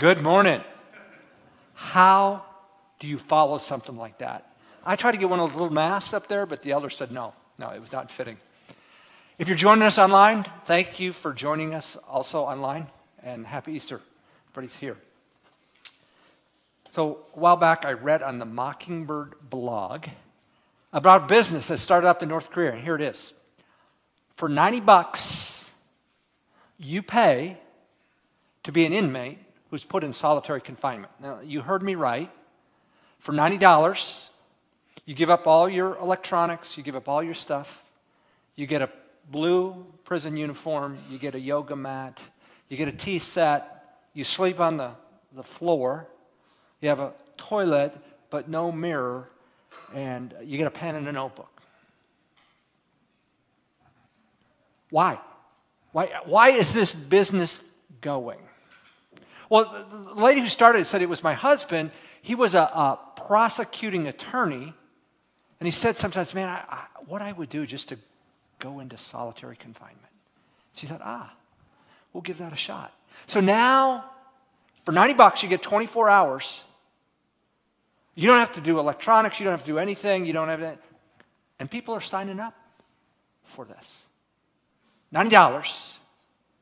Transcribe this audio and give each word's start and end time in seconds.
Good 0.00 0.22
morning. 0.22 0.62
How 1.74 2.42
do 3.00 3.06
you 3.06 3.18
follow 3.18 3.58
something 3.58 3.98
like 3.98 4.16
that? 4.16 4.50
I 4.82 4.96
tried 4.96 5.12
to 5.12 5.18
get 5.18 5.28
one 5.28 5.40
of 5.40 5.50
those 5.50 5.60
little 5.60 5.74
masks 5.74 6.14
up 6.14 6.26
there, 6.26 6.46
but 6.46 6.62
the 6.62 6.70
elder 6.72 6.88
said 6.88 7.12
no. 7.12 7.34
No, 7.58 7.68
it 7.68 7.82
was 7.82 7.92
not 7.92 8.10
fitting. 8.10 8.38
If 9.38 9.46
you're 9.46 9.58
joining 9.58 9.82
us 9.82 9.98
online, 9.98 10.46
thank 10.64 11.00
you 11.00 11.12
for 11.12 11.34
joining 11.34 11.74
us 11.74 11.98
also 12.08 12.44
online, 12.44 12.86
and 13.22 13.46
happy 13.46 13.74
Easter. 13.74 14.00
Everybody's 14.48 14.76
here. 14.76 14.96
So, 16.92 17.18
a 17.36 17.38
while 17.38 17.56
back, 17.56 17.84
I 17.84 17.92
read 17.92 18.22
on 18.22 18.38
the 18.38 18.46
Mockingbird 18.46 19.34
blog 19.50 20.06
about 20.94 21.28
business 21.28 21.68
that 21.68 21.76
started 21.76 22.08
up 22.08 22.22
in 22.22 22.30
North 22.30 22.50
Korea, 22.50 22.72
and 22.72 22.82
here 22.82 22.94
it 22.94 23.02
is. 23.02 23.34
For 24.36 24.48
90 24.48 24.80
bucks, 24.80 25.70
you 26.78 27.02
pay 27.02 27.58
to 28.62 28.72
be 28.72 28.86
an 28.86 28.94
inmate 28.94 29.40
who's 29.70 29.84
put 29.84 30.04
in 30.04 30.12
solitary 30.12 30.60
confinement. 30.60 31.12
Now, 31.20 31.40
you 31.40 31.62
heard 31.62 31.82
me 31.82 31.94
right. 31.94 32.30
For 33.18 33.32
$90, 33.32 34.28
you 35.04 35.14
give 35.14 35.30
up 35.30 35.46
all 35.46 35.68
your 35.68 35.96
electronics, 35.96 36.76
you 36.76 36.82
give 36.82 36.96
up 36.96 37.08
all 37.08 37.22
your 37.22 37.34
stuff, 37.34 37.84
you 38.56 38.66
get 38.66 38.82
a 38.82 38.90
blue 39.30 39.86
prison 40.04 40.36
uniform, 40.36 40.98
you 41.08 41.18
get 41.18 41.34
a 41.34 41.40
yoga 41.40 41.76
mat, 41.76 42.20
you 42.68 42.76
get 42.76 42.88
a 42.88 42.92
tea 42.92 43.18
set, 43.18 43.84
you 44.14 44.24
sleep 44.24 44.58
on 44.58 44.76
the, 44.76 44.90
the 45.34 45.42
floor, 45.42 46.08
you 46.80 46.88
have 46.88 47.00
a 47.00 47.12
toilet, 47.36 47.94
but 48.30 48.48
no 48.48 48.72
mirror, 48.72 49.28
and 49.94 50.34
you 50.42 50.56
get 50.56 50.66
a 50.66 50.70
pen 50.70 50.94
and 50.94 51.06
a 51.06 51.12
notebook. 51.12 51.60
Why? 54.90 55.18
Why, 55.92 56.08
why 56.24 56.50
is 56.50 56.72
this 56.72 56.92
business 56.92 57.62
going? 58.00 58.40
Well, 59.50 59.86
the 60.14 60.22
lady 60.22 60.40
who 60.40 60.46
started 60.46 60.86
said 60.86 61.02
it 61.02 61.08
was 61.08 61.22
my 61.22 61.34
husband. 61.34 61.90
He 62.22 62.34
was 62.34 62.54
a, 62.54 62.60
a 62.60 62.98
prosecuting 63.16 64.06
attorney, 64.06 64.72
and 65.58 65.66
he 65.66 65.72
said 65.72 65.98
sometimes, 65.98 66.32
man, 66.34 66.48
I, 66.48 66.64
I, 66.68 66.86
what 67.06 67.20
I 67.20 67.32
would 67.32 67.48
do 67.48 67.66
just 67.66 67.90
to 67.90 67.98
go 68.60 68.78
into 68.78 68.96
solitary 68.96 69.56
confinement. 69.56 69.98
She 70.74 70.86
thought, 70.86 71.00
ah, 71.02 71.32
we'll 72.12 72.22
give 72.22 72.38
that 72.38 72.52
a 72.52 72.56
shot. 72.56 72.94
So 73.26 73.40
now, 73.40 74.04
for 74.84 74.92
90 74.92 75.14
bucks, 75.14 75.42
you 75.42 75.48
get 75.48 75.62
24 75.62 76.08
hours. 76.08 76.62
You 78.14 78.28
don't 78.28 78.38
have 78.38 78.52
to 78.52 78.60
do 78.60 78.78
electronics, 78.78 79.40
you 79.40 79.44
don't 79.44 79.52
have 79.52 79.64
to 79.64 79.72
do 79.72 79.78
anything, 79.78 80.26
you 80.26 80.32
don't 80.32 80.48
have 80.48 80.60
to. 80.60 80.78
And 81.58 81.68
people 81.68 81.94
are 81.94 82.00
signing 82.00 82.38
up 82.38 82.54
for 83.44 83.64
this. 83.64 84.04
$90 85.12 85.96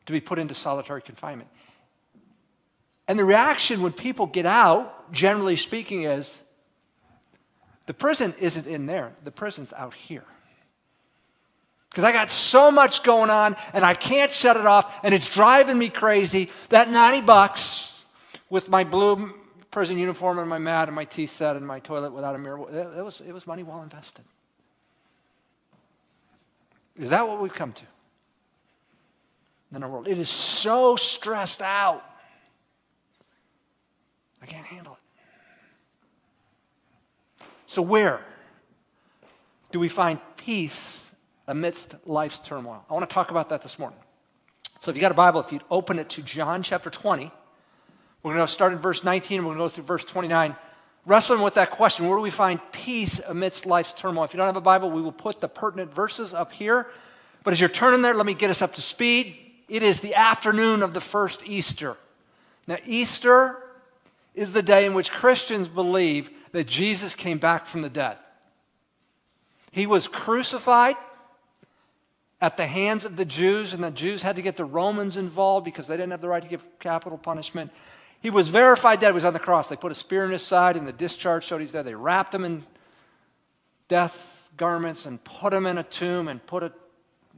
to 0.06 0.12
be 0.12 0.20
put 0.20 0.38
into 0.38 0.54
solitary 0.54 1.02
confinement. 1.02 1.50
And 3.08 3.18
the 3.18 3.24
reaction 3.24 3.80
when 3.80 3.92
people 3.92 4.26
get 4.26 4.46
out, 4.46 5.10
generally 5.12 5.56
speaking, 5.56 6.02
is 6.02 6.42
the 7.86 7.94
prison 7.94 8.34
isn't 8.38 8.66
in 8.66 8.84
there, 8.84 9.12
the 9.24 9.30
prison's 9.30 9.72
out 9.72 9.94
here. 9.94 10.24
Because 11.88 12.04
I 12.04 12.12
got 12.12 12.30
so 12.30 12.70
much 12.70 13.02
going 13.02 13.30
on 13.30 13.56
and 13.72 13.82
I 13.82 13.94
can't 13.94 14.30
shut 14.30 14.58
it 14.58 14.66
off 14.66 14.92
and 15.02 15.14
it's 15.14 15.28
driving 15.28 15.78
me 15.78 15.88
crazy. 15.88 16.50
That 16.68 16.90
90 16.90 17.22
bucks 17.22 18.04
with 18.50 18.68
my 18.68 18.84
blue 18.84 19.32
prison 19.70 19.98
uniform 19.98 20.38
and 20.38 20.48
my 20.48 20.58
mat 20.58 20.88
and 20.88 20.94
my 20.94 21.06
tea 21.06 21.26
set 21.26 21.56
and 21.56 21.66
my 21.66 21.80
toilet 21.80 22.12
without 22.12 22.34
a 22.34 22.38
mirror, 22.38 22.60
it 22.70 23.02
was, 23.02 23.22
it 23.22 23.32
was 23.32 23.46
money 23.46 23.62
well 23.62 23.82
invested. 23.82 24.24
Is 26.98 27.10
that 27.10 27.26
what 27.26 27.40
we've 27.40 27.54
come 27.54 27.72
to 27.72 27.84
in 29.74 29.82
our 29.82 29.88
world? 29.88 30.08
It 30.08 30.18
is 30.18 30.28
so 30.28 30.96
stressed 30.96 31.62
out. 31.62 32.04
I 34.42 34.46
can't 34.46 34.66
handle 34.66 34.94
it. 34.94 34.98
So, 37.66 37.82
where 37.82 38.20
do 39.72 39.78
we 39.78 39.88
find 39.88 40.18
peace 40.36 41.04
amidst 41.46 41.96
life's 42.06 42.40
turmoil? 42.40 42.84
I 42.88 42.94
want 42.94 43.08
to 43.08 43.12
talk 43.12 43.30
about 43.30 43.50
that 43.50 43.62
this 43.62 43.78
morning. 43.78 43.98
So, 44.80 44.90
if 44.90 44.96
you 44.96 45.00
got 45.00 45.12
a 45.12 45.14
Bible, 45.14 45.40
if 45.40 45.52
you'd 45.52 45.64
open 45.70 45.98
it 45.98 46.08
to 46.10 46.22
John 46.22 46.62
chapter 46.62 46.88
20, 46.88 47.30
we're 48.22 48.34
going 48.34 48.46
to 48.46 48.52
start 48.52 48.72
in 48.72 48.78
verse 48.78 49.04
19 49.04 49.38
and 49.38 49.46
we're 49.46 49.54
going 49.54 49.68
to 49.68 49.70
go 49.70 49.74
through 49.74 49.84
verse 49.84 50.04
29. 50.04 50.56
Wrestling 51.06 51.40
with 51.40 51.54
that 51.54 51.70
question, 51.70 52.06
where 52.06 52.16
do 52.16 52.22
we 52.22 52.30
find 52.30 52.60
peace 52.72 53.20
amidst 53.26 53.64
life's 53.64 53.92
turmoil? 53.92 54.24
If 54.24 54.34
you 54.34 54.38
don't 54.38 54.46
have 54.46 54.56
a 54.56 54.60
Bible, 54.60 54.90
we 54.90 55.00
will 55.00 55.12
put 55.12 55.40
the 55.40 55.48
pertinent 55.48 55.94
verses 55.94 56.34
up 56.34 56.52
here. 56.52 56.88
But 57.44 57.52
as 57.52 57.60
you're 57.60 57.68
turning 57.68 58.02
there, 58.02 58.14
let 58.14 58.26
me 58.26 58.34
get 58.34 58.50
us 58.50 58.60
up 58.60 58.74
to 58.74 58.82
speed. 58.82 59.36
It 59.68 59.82
is 59.82 60.00
the 60.00 60.14
afternoon 60.14 60.82
of 60.82 60.94
the 60.94 61.00
first 61.00 61.46
Easter. 61.46 61.96
Now, 62.66 62.76
Easter 62.86 63.62
is 64.34 64.52
the 64.52 64.62
day 64.62 64.86
in 64.86 64.94
which 64.94 65.10
Christians 65.10 65.68
believe 65.68 66.30
that 66.52 66.64
Jesus 66.66 67.14
came 67.14 67.38
back 67.38 67.66
from 67.66 67.82
the 67.82 67.88
dead. 67.88 68.18
He 69.70 69.86
was 69.86 70.08
crucified 70.08 70.96
at 72.40 72.56
the 72.56 72.66
hands 72.66 73.04
of 73.04 73.16
the 73.16 73.24
Jews, 73.24 73.72
and 73.72 73.82
the 73.82 73.90
Jews 73.90 74.22
had 74.22 74.36
to 74.36 74.42
get 74.42 74.56
the 74.56 74.64
Romans 74.64 75.16
involved 75.16 75.64
because 75.64 75.88
they 75.88 75.96
didn't 75.96 76.12
have 76.12 76.20
the 76.20 76.28
right 76.28 76.42
to 76.42 76.48
give 76.48 76.66
capital 76.78 77.18
punishment. 77.18 77.70
He 78.20 78.30
was 78.30 78.48
verified 78.48 79.00
dead, 79.00 79.08
he 79.08 79.14
was 79.14 79.24
on 79.24 79.32
the 79.32 79.38
cross. 79.38 79.68
They 79.68 79.76
put 79.76 79.92
a 79.92 79.94
spear 79.94 80.24
in 80.24 80.30
his 80.30 80.42
side, 80.42 80.76
and 80.76 80.86
the 80.86 80.92
discharge 80.92 81.44
showed 81.44 81.60
he's 81.60 81.72
dead. 81.72 81.84
They 81.84 81.94
wrapped 81.94 82.34
him 82.34 82.44
in 82.44 82.64
death 83.88 84.50
garments 84.56 85.06
and 85.06 85.22
put 85.22 85.52
him 85.52 85.66
in 85.66 85.78
a 85.78 85.82
tomb 85.82 86.28
and 86.28 86.44
put 86.46 86.62
a 86.62 86.72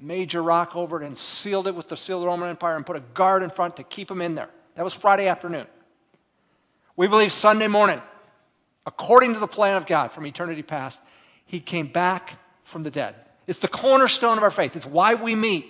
major 0.01 0.43
rock 0.43 0.75
over 0.75 1.03
it 1.03 1.07
and 1.07 1.17
sealed 1.17 1.67
it 1.67 1.75
with 1.75 1.89
the 1.89 1.97
seal 1.97 2.17
of 2.17 2.23
the 2.23 2.27
Roman 2.27 2.49
Empire 2.49 2.77
and 2.77 2.85
put 2.85 2.97
a 2.97 3.01
guard 3.15 3.43
in 3.43 3.51
front 3.51 3.77
to 3.77 3.83
keep 3.85 4.11
him 4.11 4.23
in 4.23 4.35
there. 4.35 4.49
That 4.75 4.85
was 4.85 4.95
Friday 4.95 5.29
afternoon. 5.29 5.67
We 7.01 7.07
believe 7.07 7.33
Sunday 7.33 7.67
morning, 7.67 7.99
according 8.85 9.33
to 9.33 9.41
the 9.41 9.47
plan 9.47 9.79
of 9.79 9.87
God 9.87 10.13
from 10.13 10.27
eternity 10.27 10.61
past, 10.61 11.01
he 11.47 11.59
came 11.59 11.87
back 11.87 12.37
from 12.63 12.83
the 12.83 12.91
dead. 12.91 13.15
It's 13.47 13.59
the 13.59 13.69
cornerstone 13.69 14.37
of 14.37 14.43
our 14.43 14.51
faith. 14.51 14.77
It's 14.77 14.85
why 14.85 15.15
we 15.15 15.35
meet 15.35 15.67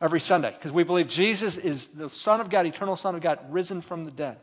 every 0.00 0.18
Sunday, 0.18 0.50
because 0.50 0.72
we 0.72 0.82
believe 0.82 1.06
Jesus 1.06 1.56
is 1.56 1.86
the 1.86 2.08
Son 2.08 2.40
of 2.40 2.50
God, 2.50 2.66
eternal 2.66 2.96
Son 2.96 3.14
of 3.14 3.20
God, 3.20 3.38
risen 3.48 3.80
from 3.80 4.06
the 4.06 4.10
dead. 4.10 4.38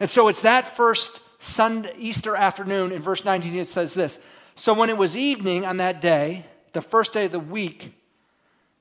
And 0.00 0.08
so 0.08 0.28
it's 0.28 0.40
that 0.40 0.64
first 0.64 1.20
Sunday, 1.38 1.92
Easter 1.98 2.34
afternoon 2.34 2.90
in 2.90 3.02
verse 3.02 3.22
19, 3.22 3.54
it 3.56 3.68
says 3.68 3.92
this 3.92 4.18
So 4.54 4.72
when 4.72 4.88
it 4.88 4.96
was 4.96 5.14
evening 5.14 5.66
on 5.66 5.76
that 5.76 6.00
day, 6.00 6.46
the 6.72 6.80
first 6.80 7.12
day 7.12 7.26
of 7.26 7.32
the 7.32 7.38
week, 7.38 7.92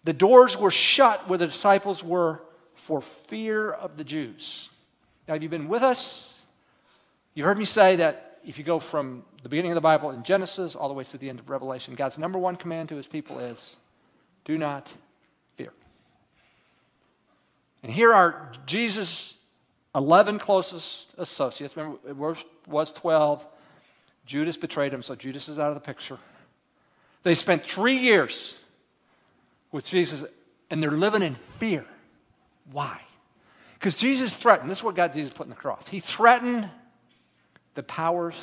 the 0.06 0.14
doors 0.14 0.58
were 0.58 0.72
shut 0.72 1.28
where 1.28 1.38
the 1.38 1.48
disciples 1.48 2.02
were 2.02 2.40
for 2.74 3.02
fear 3.02 3.70
of 3.70 3.98
the 3.98 4.06
Jews. 4.06 4.70
Now, 5.30 5.36
have 5.36 5.44
you 5.44 5.50
been 5.50 5.68
with 5.68 5.84
us? 5.84 6.42
You 7.36 7.44
heard 7.44 7.60
me 7.60 7.66
say 7.66 7.98
that 7.98 8.40
if 8.44 8.58
you 8.58 8.64
go 8.64 8.80
from 8.80 9.24
the 9.44 9.50
beginning 9.50 9.70
of 9.70 9.76
the 9.76 9.82
Bible 9.82 10.10
in 10.10 10.24
Genesis 10.24 10.76
all 10.76 10.88
the 10.88 10.96
way 10.96 11.04
to 11.04 11.20
the 11.20 11.30
end 11.30 11.40
of 11.40 11.52
Revelation, 11.52 11.94
God's 11.94 12.18
number 12.18 12.40
one 12.40 12.56
command 12.56 12.90
to 12.90 12.96
his 12.96 13.06
people 13.06 13.38
is 13.38 13.76
do 14.44 14.58
not 14.58 14.92
fear. 15.56 15.72
And 17.84 17.92
here 17.92 18.12
are 18.12 18.52
Jesus' 18.66 19.36
11 19.94 20.40
closest 20.40 21.10
associates. 21.16 21.78
Remember, 21.78 22.00
it 22.10 22.18
was, 22.18 22.44
was 22.66 22.92
12. 22.92 23.46
Judas 24.26 24.58
betrayed 24.58 24.92
him, 24.92 25.04
so 25.04 25.14
Judas 25.14 25.48
is 25.48 25.60
out 25.60 25.68
of 25.68 25.76
the 25.76 25.80
picture. 25.80 26.18
They 27.22 27.36
spent 27.36 27.68
three 27.68 27.98
years 27.98 28.56
with 29.72 29.86
Jesus, 29.86 30.24
and 30.72 30.82
they're 30.82 30.90
living 30.90 31.22
in 31.22 31.36
fear. 31.36 31.86
Why? 32.72 33.02
Because 33.80 33.96
Jesus 33.96 34.34
threatened, 34.34 34.70
this 34.70 34.80
is 34.80 34.84
what 34.84 34.96
God 34.96 35.14
Jesus 35.14 35.32
put 35.32 35.46
in 35.46 35.50
the 35.50 35.56
cross. 35.56 35.88
He 35.88 36.02
threatened 36.02 36.70
the 37.76 37.84
powers 37.84 38.36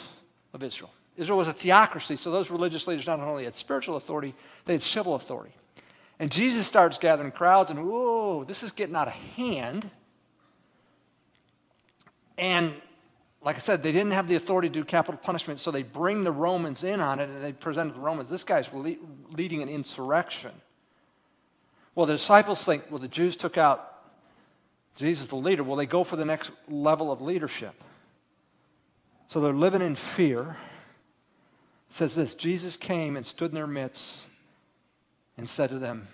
of 0.54 0.62
Israel. 0.62 0.90
Israel 1.16 1.38
was 1.38 1.48
a 1.48 1.52
theocracy, 1.52 2.16
so 2.16 2.30
those 2.30 2.50
religious 2.50 2.86
leaders 2.86 3.06
not 3.06 3.20
only 3.20 3.44
had 3.44 3.54
spiritual 3.54 3.96
authority, 3.96 4.34
they 4.64 4.72
had 4.74 4.82
civil 4.82 5.14
authority. 5.14 5.54
And 6.18 6.32
Jesus 6.32 6.66
starts 6.66 6.98
gathering 6.98 7.32
crowds, 7.32 7.70
and 7.70 7.86
whoa, 7.86 8.44
this 8.44 8.62
is 8.62 8.72
getting 8.72 8.96
out 8.96 9.08
of 9.08 9.14
hand. 9.14 9.90
And 12.38 12.72
like 13.42 13.56
I 13.56 13.58
said, 13.58 13.82
they 13.82 13.92
didn't 13.92 14.12
have 14.12 14.28
the 14.28 14.36
authority 14.36 14.68
to 14.68 14.74
do 14.74 14.84
capital 14.84 15.20
punishment, 15.22 15.60
so 15.60 15.70
they 15.70 15.82
bring 15.82 16.24
the 16.24 16.32
Romans 16.32 16.82
in 16.82 17.00
on 17.00 17.18
it, 17.18 17.28
and 17.28 17.44
they 17.44 17.52
presented 17.52 17.94
the 17.94 18.00
Romans. 18.00 18.30
This 18.30 18.44
guy's 18.44 18.68
leading 18.72 19.62
an 19.62 19.68
insurrection. 19.68 20.52
Well, 21.94 22.06
the 22.06 22.14
disciples 22.14 22.64
think, 22.64 22.84
well, 22.90 22.98
the 22.98 23.08
Jews 23.08 23.36
took 23.36 23.58
out 23.58 23.95
Jesus, 24.96 25.28
the 25.28 25.36
leader, 25.36 25.62
will 25.62 25.76
they 25.76 25.86
go 25.86 26.04
for 26.04 26.16
the 26.16 26.24
next 26.24 26.50
level 26.68 27.12
of 27.12 27.20
leadership? 27.20 27.74
So 29.28 29.40
they're 29.40 29.52
living 29.52 29.82
in 29.82 29.94
fear. 29.94 30.56
It 31.90 31.94
says 31.94 32.14
this 32.14 32.34
Jesus 32.34 32.76
came 32.76 33.16
and 33.16 33.24
stood 33.24 33.50
in 33.50 33.54
their 33.54 33.66
midst 33.66 34.20
and 35.36 35.48
said 35.48 35.70
to 35.70 35.78
them, 35.78 36.08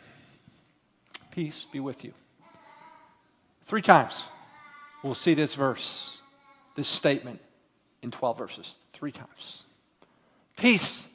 Peace 1.30 1.66
be 1.72 1.80
with 1.80 2.04
you. 2.04 2.12
Three 3.64 3.82
times 3.82 4.24
we'll 5.02 5.14
see 5.14 5.34
this 5.34 5.54
verse, 5.54 6.18
this 6.74 6.88
statement 6.88 7.40
in 8.02 8.10
12 8.10 8.36
verses. 8.36 8.78
Three 8.92 9.12
times. 9.12 9.62
Peace, 10.56 11.06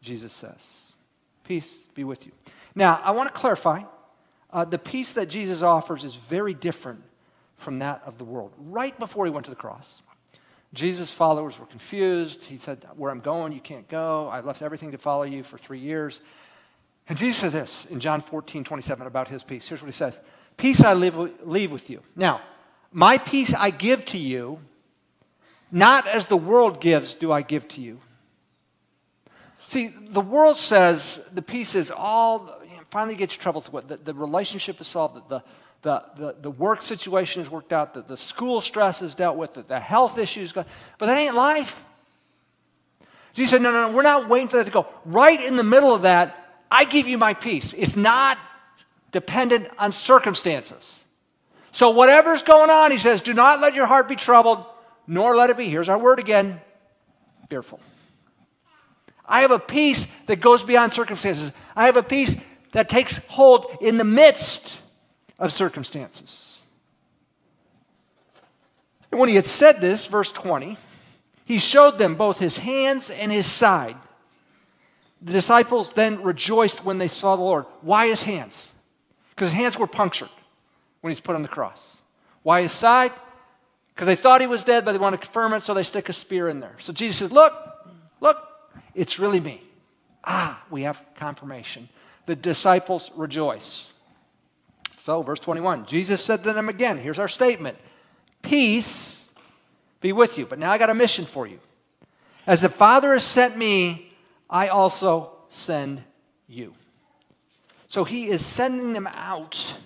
Jesus 0.00 0.32
says. 0.32 0.94
Peace 1.44 1.74
be 1.94 2.04
with 2.04 2.24
you. 2.24 2.32
Now, 2.74 3.00
I 3.02 3.10
want 3.10 3.32
to 3.32 3.38
clarify 3.38 3.82
uh, 4.52 4.64
the 4.64 4.78
peace 4.78 5.14
that 5.14 5.28
Jesus 5.28 5.62
offers 5.62 6.04
is 6.04 6.14
very 6.14 6.54
different 6.54 7.02
from 7.56 7.78
that 7.78 8.02
of 8.04 8.18
the 8.18 8.24
world. 8.24 8.52
Right 8.58 8.96
before 8.98 9.24
he 9.24 9.30
went 9.30 9.44
to 9.46 9.50
the 9.50 9.56
cross, 9.56 10.02
Jesus' 10.74 11.10
followers 11.10 11.58
were 11.58 11.66
confused. 11.66 12.44
He 12.44 12.58
said, 12.58 12.84
Where 12.96 13.10
I'm 13.10 13.20
going, 13.20 13.52
you 13.52 13.60
can't 13.60 13.88
go. 13.88 14.28
I've 14.28 14.44
left 14.44 14.62
everything 14.62 14.92
to 14.92 14.98
follow 14.98 15.22
you 15.22 15.42
for 15.42 15.58
three 15.58 15.78
years. 15.78 16.20
And 17.08 17.16
Jesus 17.16 17.40
says 17.40 17.52
this 17.52 17.86
in 17.88 18.00
John 18.00 18.20
14, 18.20 18.64
27 18.64 19.06
about 19.06 19.28
his 19.28 19.42
peace. 19.42 19.66
Here's 19.68 19.80
what 19.80 19.88
he 19.88 19.92
says 19.92 20.20
Peace 20.56 20.82
I 20.82 20.94
leave, 20.94 21.16
with 21.70 21.90
you. 21.90 22.02
Now, 22.14 22.40
my 22.92 23.18
peace 23.18 23.54
I 23.54 23.70
give 23.70 24.04
to 24.06 24.18
you, 24.18 24.60
not 25.70 26.06
as 26.06 26.26
the 26.26 26.36
world 26.36 26.80
gives, 26.80 27.14
do 27.14 27.30
I 27.32 27.42
give 27.42 27.68
to 27.68 27.80
you. 27.80 28.00
See, 29.66 29.88
the 29.88 30.20
world 30.20 30.56
says 30.56 31.20
the 31.32 31.42
peace 31.42 31.74
is 31.74 31.90
all, 31.90 32.60
finally 32.90 33.16
gets 33.16 33.34
troubles 33.34 33.72
with, 33.72 33.88
the, 33.88 33.96
the 33.96 34.14
relationship 34.14 34.80
is 34.80 34.86
solved, 34.86 35.28
the, 35.28 35.42
the, 35.82 36.02
the, 36.16 36.36
the 36.40 36.50
work 36.50 36.82
situation 36.82 37.42
is 37.42 37.50
worked 37.50 37.72
out, 37.72 37.94
the, 37.94 38.02
the 38.02 38.16
school 38.16 38.60
stress 38.60 39.02
is 39.02 39.14
dealt 39.14 39.36
with, 39.36 39.54
the, 39.54 39.62
the 39.62 39.78
health 39.78 40.18
issues, 40.18 40.52
but 40.52 40.66
that 40.98 41.16
ain't 41.16 41.34
life. 41.34 41.84
Jesus 43.34 43.50
said, 43.50 43.62
no, 43.62 43.70
no, 43.70 43.88
no, 43.88 43.94
we're 43.94 44.02
not 44.02 44.28
waiting 44.28 44.48
for 44.48 44.56
that 44.56 44.64
to 44.64 44.72
go. 44.72 44.86
Right 45.04 45.40
in 45.40 45.56
the 45.56 45.64
middle 45.64 45.94
of 45.94 46.02
that, 46.02 46.64
I 46.70 46.84
give 46.84 47.06
you 47.06 47.18
my 47.18 47.34
peace. 47.34 47.74
It's 47.74 47.96
not 47.96 48.38
dependent 49.12 49.68
on 49.78 49.92
circumstances. 49.92 51.04
So, 51.70 51.90
whatever's 51.90 52.42
going 52.42 52.70
on, 52.70 52.90
he 52.90 52.98
says, 52.98 53.20
do 53.20 53.34
not 53.34 53.60
let 53.60 53.74
your 53.74 53.84
heart 53.86 54.08
be 54.08 54.16
troubled, 54.16 54.64
nor 55.06 55.36
let 55.36 55.50
it 55.50 55.58
be, 55.58 55.68
here's 55.68 55.90
our 55.90 55.98
word 55.98 56.18
again, 56.18 56.60
fearful. 57.50 57.78
I 59.26 59.42
have 59.42 59.50
a 59.50 59.58
peace 59.58 60.06
that 60.26 60.36
goes 60.40 60.62
beyond 60.62 60.92
circumstances. 60.92 61.52
I 61.74 61.86
have 61.86 61.96
a 61.96 62.02
peace 62.02 62.36
that 62.72 62.88
takes 62.88 63.18
hold 63.26 63.66
in 63.80 63.98
the 63.98 64.04
midst 64.04 64.78
of 65.38 65.52
circumstances. 65.52 66.62
And 69.10 69.20
when 69.20 69.28
he 69.28 69.36
had 69.36 69.46
said 69.46 69.80
this, 69.80 70.06
verse 70.06 70.32
20, 70.32 70.76
he 71.44 71.58
showed 71.58 71.98
them 71.98 72.16
both 72.16 72.38
his 72.38 72.58
hands 72.58 73.10
and 73.10 73.30
his 73.30 73.46
side. 73.46 73.96
The 75.22 75.32
disciples 75.32 75.92
then 75.92 76.22
rejoiced 76.22 76.84
when 76.84 76.98
they 76.98 77.08
saw 77.08 77.36
the 77.36 77.42
Lord. 77.42 77.66
Why 77.82 78.08
his 78.08 78.22
hands? 78.22 78.74
Because 79.30 79.52
his 79.52 79.60
hands 79.60 79.78
were 79.78 79.86
punctured 79.86 80.28
when 81.00 81.10
he's 81.10 81.20
put 81.20 81.36
on 81.36 81.42
the 81.42 81.48
cross. 81.48 82.02
Why 82.42 82.62
his 82.62 82.72
side? 82.72 83.12
Because 83.94 84.06
they 84.06 84.16
thought 84.16 84.40
he 84.40 84.46
was 84.46 84.64
dead, 84.64 84.84
but 84.84 84.92
they 84.92 84.98
want 84.98 85.14
to 85.14 85.18
confirm 85.18 85.54
it, 85.54 85.62
so 85.62 85.72
they 85.72 85.82
stick 85.82 86.08
a 86.08 86.12
spear 86.12 86.48
in 86.48 86.60
there. 86.60 86.76
So 86.78 86.92
Jesus 86.92 87.16
says, 87.18 87.32
Look, 87.32 87.54
look, 88.20 88.36
it's 88.94 89.18
really 89.18 89.40
me. 89.40 89.62
Ah, 90.24 90.62
we 90.70 90.82
have 90.82 91.02
confirmation. 91.14 91.88
The 92.26 92.36
disciples 92.36 93.10
rejoice. 93.16 93.86
So, 95.06 95.22
verse 95.22 95.38
21 95.38 95.86
Jesus 95.86 96.20
said 96.20 96.42
to 96.42 96.52
them 96.52 96.68
again, 96.68 96.98
here's 96.98 97.20
our 97.20 97.28
statement 97.28 97.78
Peace 98.42 99.28
be 100.00 100.10
with 100.10 100.36
you. 100.36 100.46
But 100.46 100.58
now 100.58 100.72
I 100.72 100.78
got 100.78 100.90
a 100.90 100.94
mission 100.94 101.24
for 101.24 101.46
you. 101.46 101.60
As 102.44 102.60
the 102.60 102.68
Father 102.68 103.12
has 103.12 103.22
sent 103.22 103.56
me, 103.56 104.10
I 104.50 104.66
also 104.66 105.30
send 105.48 106.02
you. 106.48 106.74
So 107.86 108.02
he 108.02 108.26
is 108.26 108.44
sending 108.44 108.94
them 108.94 109.06
out 109.14 109.76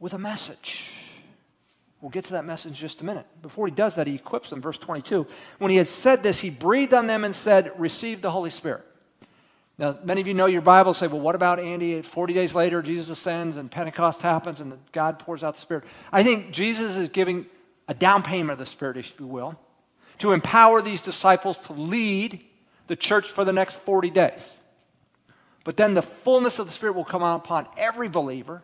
with 0.00 0.14
a 0.14 0.18
message. 0.18 0.90
We'll 2.00 2.10
get 2.10 2.24
to 2.24 2.32
that 2.32 2.44
message 2.44 2.70
in 2.70 2.74
just 2.74 3.02
a 3.02 3.04
minute. 3.04 3.26
Before 3.40 3.68
he 3.68 3.72
does 3.72 3.94
that, 3.94 4.08
he 4.08 4.16
equips 4.16 4.50
them. 4.50 4.60
Verse 4.60 4.78
22 4.78 5.28
When 5.58 5.70
he 5.70 5.76
had 5.76 5.86
said 5.86 6.24
this, 6.24 6.40
he 6.40 6.50
breathed 6.50 6.92
on 6.92 7.06
them 7.06 7.22
and 7.22 7.36
said, 7.36 7.70
Receive 7.78 8.20
the 8.20 8.32
Holy 8.32 8.50
Spirit. 8.50 8.84
Now, 9.78 9.98
many 10.02 10.22
of 10.22 10.26
you 10.26 10.32
know 10.32 10.46
your 10.46 10.62
Bible 10.62 10.94
say, 10.94 11.06
well, 11.06 11.20
what 11.20 11.34
about 11.34 11.60
Andy? 11.60 12.00
40 12.00 12.32
days 12.32 12.54
later, 12.54 12.80
Jesus 12.80 13.10
ascends 13.10 13.58
and 13.58 13.70
Pentecost 13.70 14.22
happens 14.22 14.60
and 14.60 14.78
God 14.92 15.18
pours 15.18 15.44
out 15.44 15.54
the 15.54 15.60
Spirit. 15.60 15.84
I 16.10 16.22
think 16.22 16.50
Jesus 16.50 16.96
is 16.96 17.08
giving 17.08 17.46
a 17.86 17.92
down 17.92 18.22
payment 18.22 18.52
of 18.52 18.58
the 18.58 18.66
Spirit, 18.66 18.96
if 18.96 19.18
you 19.20 19.26
will, 19.26 19.58
to 20.18 20.32
empower 20.32 20.80
these 20.80 21.02
disciples 21.02 21.58
to 21.66 21.74
lead 21.74 22.42
the 22.86 22.96
church 22.96 23.30
for 23.30 23.44
the 23.44 23.52
next 23.52 23.78
40 23.80 24.08
days. 24.10 24.56
But 25.62 25.76
then 25.76 25.94
the 25.94 26.02
fullness 26.02 26.58
of 26.58 26.66
the 26.68 26.72
Spirit 26.72 26.94
will 26.94 27.04
come 27.04 27.22
out 27.22 27.36
upon 27.44 27.66
every 27.76 28.08
believer. 28.08 28.62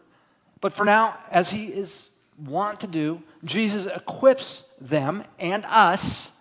But 0.60 0.72
for 0.72 0.84
now, 0.84 1.18
as 1.30 1.50
He 1.50 1.66
is 1.66 2.10
wont 2.38 2.80
to 2.80 2.86
do, 2.86 3.22
Jesus 3.44 3.86
equips 3.86 4.64
them 4.80 5.24
and 5.38 5.64
us 5.66 6.31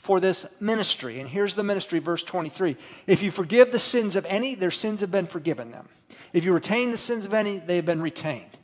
for 0.00 0.18
this 0.18 0.46
ministry. 0.58 1.20
And 1.20 1.28
here's 1.28 1.54
the 1.54 1.62
ministry, 1.62 1.98
verse 1.98 2.24
23. 2.24 2.76
If 3.06 3.22
you 3.22 3.30
forgive 3.30 3.70
the 3.70 3.78
sins 3.78 4.16
of 4.16 4.24
any, 4.24 4.54
their 4.54 4.70
sins 4.70 5.02
have 5.02 5.10
been 5.10 5.26
forgiven 5.26 5.70
them. 5.70 5.88
If 6.32 6.44
you 6.44 6.52
retain 6.52 6.90
the 6.90 6.98
sins 6.98 7.26
of 7.26 7.34
any, 7.34 7.58
they 7.58 7.76
have 7.76 7.86
been 7.86 8.00
retained. 8.00 8.56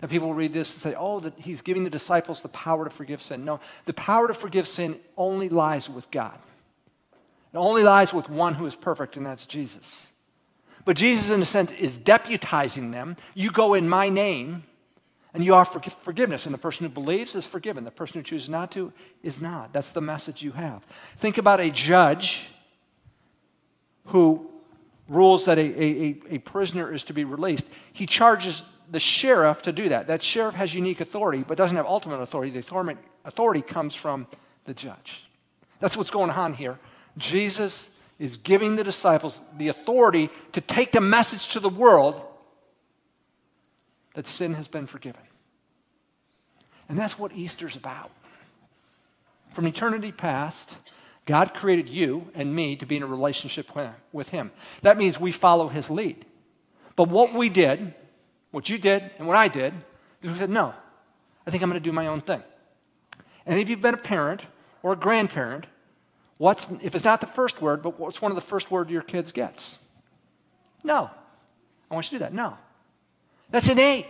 Now, 0.00 0.08
people 0.08 0.28
will 0.28 0.34
read 0.34 0.52
this 0.52 0.72
and 0.72 0.80
say, 0.80 0.94
oh, 0.98 1.18
that 1.20 1.34
he's 1.38 1.62
giving 1.62 1.82
the 1.82 1.90
disciples 1.90 2.42
the 2.42 2.48
power 2.48 2.84
to 2.84 2.90
forgive 2.90 3.22
sin. 3.22 3.44
No, 3.44 3.60
the 3.86 3.92
power 3.92 4.28
to 4.28 4.34
forgive 4.34 4.68
sin 4.68 5.00
only 5.16 5.48
lies 5.48 5.90
with 5.90 6.10
God. 6.10 6.38
It 7.52 7.56
only 7.56 7.82
lies 7.82 8.12
with 8.12 8.28
one 8.28 8.54
who 8.54 8.66
is 8.66 8.74
perfect, 8.74 9.16
and 9.16 9.24
that's 9.24 9.46
Jesus. 9.46 10.08
But 10.84 10.96
Jesus, 10.96 11.30
in 11.30 11.40
a 11.40 11.46
sense, 11.46 11.72
is 11.72 11.98
deputizing 11.98 12.92
them. 12.92 13.16
You 13.32 13.50
go 13.50 13.74
in 13.74 13.88
my 13.88 14.08
name, 14.10 14.64
and 15.34 15.44
you 15.44 15.54
offer 15.54 15.80
forgiveness. 15.80 16.46
And 16.46 16.54
the 16.54 16.58
person 16.58 16.86
who 16.86 16.92
believes 16.92 17.34
is 17.34 17.44
forgiven. 17.44 17.84
The 17.84 17.90
person 17.90 18.20
who 18.20 18.22
chooses 18.22 18.48
not 18.48 18.70
to 18.72 18.92
is 19.22 19.40
not. 19.40 19.72
That's 19.72 19.90
the 19.90 20.00
message 20.00 20.42
you 20.42 20.52
have. 20.52 20.86
Think 21.18 21.38
about 21.38 21.60
a 21.60 21.70
judge 21.70 22.46
who 24.06 24.48
rules 25.08 25.44
that 25.46 25.58
a, 25.58 25.82
a, 25.82 26.20
a 26.30 26.38
prisoner 26.38 26.92
is 26.92 27.04
to 27.04 27.12
be 27.12 27.24
released. 27.24 27.66
He 27.92 28.06
charges 28.06 28.64
the 28.90 29.00
sheriff 29.00 29.62
to 29.62 29.72
do 29.72 29.88
that. 29.88 30.06
That 30.06 30.22
sheriff 30.22 30.54
has 30.54 30.74
unique 30.74 31.00
authority, 31.00 31.44
but 31.46 31.58
doesn't 31.58 31.76
have 31.76 31.86
ultimate 31.86 32.20
authority. 32.20 32.52
The 32.52 32.96
authority 33.24 33.62
comes 33.62 33.94
from 33.94 34.26
the 34.66 34.74
judge. 34.74 35.24
That's 35.80 35.96
what's 35.96 36.10
going 36.10 36.30
on 36.30 36.54
here. 36.54 36.78
Jesus 37.18 37.90
is 38.18 38.36
giving 38.36 38.76
the 38.76 38.84
disciples 38.84 39.42
the 39.58 39.68
authority 39.68 40.30
to 40.52 40.60
take 40.60 40.92
the 40.92 41.00
message 41.00 41.48
to 41.50 41.60
the 41.60 41.68
world 41.68 42.22
that 44.14 44.26
sin 44.26 44.54
has 44.54 44.68
been 44.68 44.86
forgiven. 44.86 45.22
And 46.88 46.98
that's 46.98 47.18
what 47.18 47.32
Easter's 47.32 47.76
about. 47.76 48.10
From 49.52 49.66
eternity 49.66 50.12
past, 50.12 50.76
God 51.26 51.54
created 51.54 51.88
you 51.88 52.30
and 52.34 52.54
me 52.54 52.76
to 52.76 52.86
be 52.86 52.96
in 52.96 53.02
a 53.02 53.06
relationship 53.06 53.70
with 54.12 54.30
Him. 54.30 54.50
That 54.82 54.98
means 54.98 55.18
we 55.18 55.32
follow 55.32 55.68
His 55.68 55.90
lead. 55.90 56.24
But 56.96 57.08
what 57.08 57.32
we 57.32 57.48
did, 57.48 57.94
what 58.50 58.68
you 58.68 58.78
did, 58.78 59.10
and 59.18 59.26
what 59.26 59.36
I 59.36 59.48
did, 59.48 59.74
is 60.22 60.30
we 60.30 60.38
said, 60.38 60.50
no, 60.50 60.74
I 61.46 61.50
think 61.50 61.62
I'm 61.62 61.70
going 61.70 61.80
to 61.80 61.88
do 61.88 61.92
my 61.92 62.06
own 62.06 62.20
thing. 62.20 62.42
And 63.46 63.58
if 63.60 63.68
you've 63.68 63.82
been 63.82 63.94
a 63.94 63.98
parent 63.98 64.42
or 64.82 64.92
a 64.92 64.96
grandparent, 64.96 65.66
What's, 66.36 66.66
if 66.82 66.94
it's 66.94 67.04
not 67.04 67.20
the 67.20 67.26
first 67.26 67.62
word, 67.62 67.82
but 67.82 67.98
what's 67.98 68.20
one 68.20 68.32
of 68.32 68.36
the 68.36 68.42
first 68.42 68.70
words 68.70 68.90
your 68.90 69.02
kids 69.02 69.32
gets? 69.32 69.78
No. 70.82 71.10
I 71.90 71.94
want 71.94 72.10
you 72.10 72.18
to 72.18 72.24
do 72.24 72.28
that. 72.28 72.34
No. 72.34 72.56
That's 73.54 73.68
innate. 73.68 74.08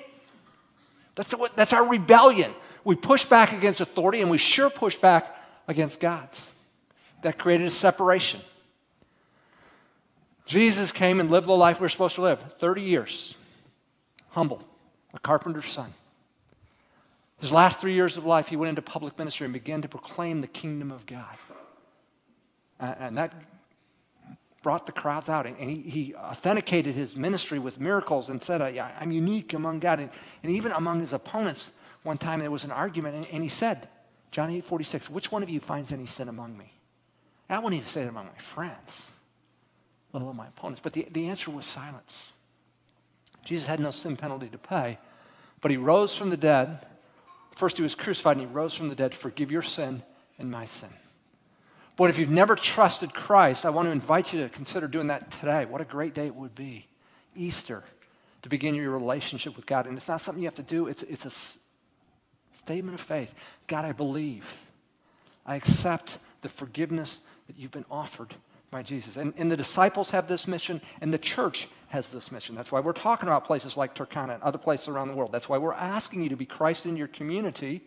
That's, 1.17 1.35
that's 1.55 1.75
our 1.75 1.87
rebellion. 1.87 2.55
We 2.83 2.97
push 2.97 3.27
back 3.27 3.53
against 3.53 3.83
authority 3.83 4.23
and 4.23 4.31
we 4.31 4.39
sure 4.39 4.71
push 4.71 4.97
back 4.97 5.37
against 5.69 6.01
God's. 6.01 6.51
That 7.21 7.39
created 7.39 7.67
a 7.67 7.71
separation. 7.71 8.41
Jesus 10.47 10.93
came 10.93 11.21
and 11.21 11.31
lived 11.31 11.47
the 11.47 11.53
life 11.53 11.79
we 11.79 11.85
are 11.85 11.91
supposed 11.91 12.15
to 12.15 12.23
live 12.23 12.41
30 12.59 12.81
years. 12.81 13.37
Humble, 14.31 14.63
a 15.13 15.19
carpenter's 15.19 15.67
son. 15.67 15.93
His 17.39 17.53
last 17.53 17.81
three 17.81 17.93
years 17.93 18.17
of 18.17 18.25
life, 18.25 18.49
he 18.49 18.57
went 18.57 18.71
into 18.71 18.81
public 18.81 19.19
ministry 19.19 19.45
and 19.45 19.53
began 19.53 19.83
to 19.83 19.89
proclaim 19.89 20.41
the 20.41 20.47
kingdom 20.47 20.91
of 20.91 21.05
God. 21.05 21.37
And 22.81 23.19
that 23.19 23.35
brought 24.65 24.87
the 24.87 24.93
crowds 24.93 25.29
out. 25.29 25.47
And 25.47 25.57
he, 25.59 25.83
he 25.83 26.15
authenticated 26.17 26.97
his 26.97 27.17
ministry 27.17 27.61
with 27.61 27.79
miracles 27.79 28.31
and 28.31 28.43
said, 28.43 28.61
I'm 28.61 29.13
unique 29.13 29.53
among 29.53 29.79
God. 29.79 30.01
And, 30.01 30.11
and 30.43 30.51
even 30.51 30.73
among 30.73 31.01
his 31.01 31.13
opponents, 31.13 31.71
one 32.03 32.19
time 32.19 32.41
there 32.41 32.51
was 32.51 32.65
an 32.65 32.73
argument, 32.73 33.15
and, 33.15 33.27
and 33.31 33.43
he 33.43 33.49
said, 33.49 33.89
John 34.33 34.51
8 34.51 34.65
46, 34.65 35.11
which 35.11 35.31
one 35.31 35.43
of 35.45 35.51
you 35.51 35.61
finds 35.61 35.93
any 35.93 36.07
sin 36.07 36.29
among 36.29 36.57
me? 36.59 36.73
I 37.49 37.59
wouldn't 37.59 37.75
even 37.75 37.89
say 37.89 38.03
it 38.03 38.09
among 38.09 38.27
my 38.27 38.39
friends, 38.39 39.13
let 40.13 40.23
alone 40.23 40.37
my 40.37 40.49
opponents. 40.49 40.81
But 40.83 40.95
the, 40.95 41.07
the 41.13 41.29
answer 41.29 41.51
was 41.51 41.67
silence. 41.67 42.33
Jesus 43.45 43.67
had 43.67 43.79
no 43.79 43.91
sin 43.91 44.17
penalty 44.17 44.49
to 44.49 44.59
pay, 44.59 44.99
but 45.61 45.71
he 45.71 45.77
rose 45.77 46.17
from 46.17 46.31
the 46.31 46.37
dead. 46.39 46.87
First, 47.55 47.77
he 47.77 47.83
was 47.83 47.95
crucified, 47.95 48.39
and 48.39 48.49
he 48.49 48.53
rose 48.53 48.75
from 48.75 48.89
the 48.89 48.95
dead 48.95 49.15
forgive 49.15 49.53
your 49.53 49.63
sin 49.63 50.03
and 50.39 50.51
my 50.51 50.65
sin. 50.65 50.89
But 51.97 52.11
if 52.11 52.19
you've 52.19 52.31
never 52.31 52.57
trusted 52.57 53.15
Christ, 53.15 53.65
I 53.65 53.71
want 53.71 53.87
to 53.87 53.93
invite 53.93 54.33
you 54.33 54.43
to 54.43 54.49
consider 54.49 54.89
doing 54.89 55.07
that 55.09 55.31
today. 55.31 55.65
What 55.65 55.81
a 55.81 55.85
great 55.85 56.15
day 56.15 56.27
it 56.27 56.35
would 56.35 56.55
be. 56.55 56.87
Easter, 57.37 57.85
to 58.43 58.49
begin 58.49 58.75
your 58.75 58.91
relationship 58.91 59.57
with 59.57 59.67
God. 59.67 59.87
And 59.87 59.97
it's 59.97 60.09
not 60.09 60.21
something 60.21 60.43
you 60.43 60.49
have 60.49 60.55
to 60.57 60.63
do, 60.63 60.87
it's, 60.87 61.03
it's 61.05 61.25
a 61.25 61.31
statement 62.59 62.95
of 62.95 63.01
faith. 63.01 63.35
God, 63.67 63.85
I 63.85 63.93
believe. 63.93 64.61
I 65.47 65.57
accept 65.57 66.19
the 66.43 66.49
forgiveness 66.49 67.21
that 67.47 67.59
you've 67.59 67.71
been 67.71 67.85
offered 67.91 68.35
by 68.71 68.83
Jesus. 68.83 69.17
And, 69.17 69.33
and 69.37 69.51
the 69.51 69.57
disciples 69.57 70.11
have 70.11 70.27
this 70.27 70.49
mission, 70.49 70.81
and 71.01 71.13
the 71.13 71.19
church 71.19 71.69
has 71.89 72.11
this 72.11 72.33
mission. 72.33 72.57
That's 72.57 72.73
why 72.73 72.81
we're 72.81 72.93
talking 72.93 73.29
about 73.29 73.45
places 73.45 73.77
like 73.77 73.95
Turkana 73.95 74.35
and 74.35 74.43
other 74.43 74.59
places 74.59 74.89
around 74.89 75.09
the 75.09 75.15
world. 75.15 75.31
That's 75.31 75.49
why 75.49 75.59
we're 75.59 75.73
asking 75.75 76.23
you 76.23 76.29
to 76.31 76.37
be 76.37 76.47
Christ 76.47 76.87
in 76.87 76.97
your 76.97 77.07
community 77.07 77.83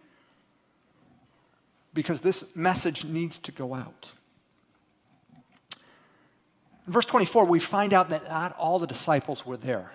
because 1.98 2.22
this 2.22 2.56
message 2.56 3.06
needs 3.06 3.39
to 3.39 3.51
go 3.51 3.74
out. 3.74 4.12
In 6.86 6.94
verse 6.94 7.08
24, 7.08 7.46
we 7.46 7.60
find 7.60 7.92
out 7.92 8.10
that 8.10 8.30
not 8.30 8.56
all 8.56 8.77
the 8.77 8.86
disciples 8.86 9.48
were 9.48 9.58
there 9.58 9.89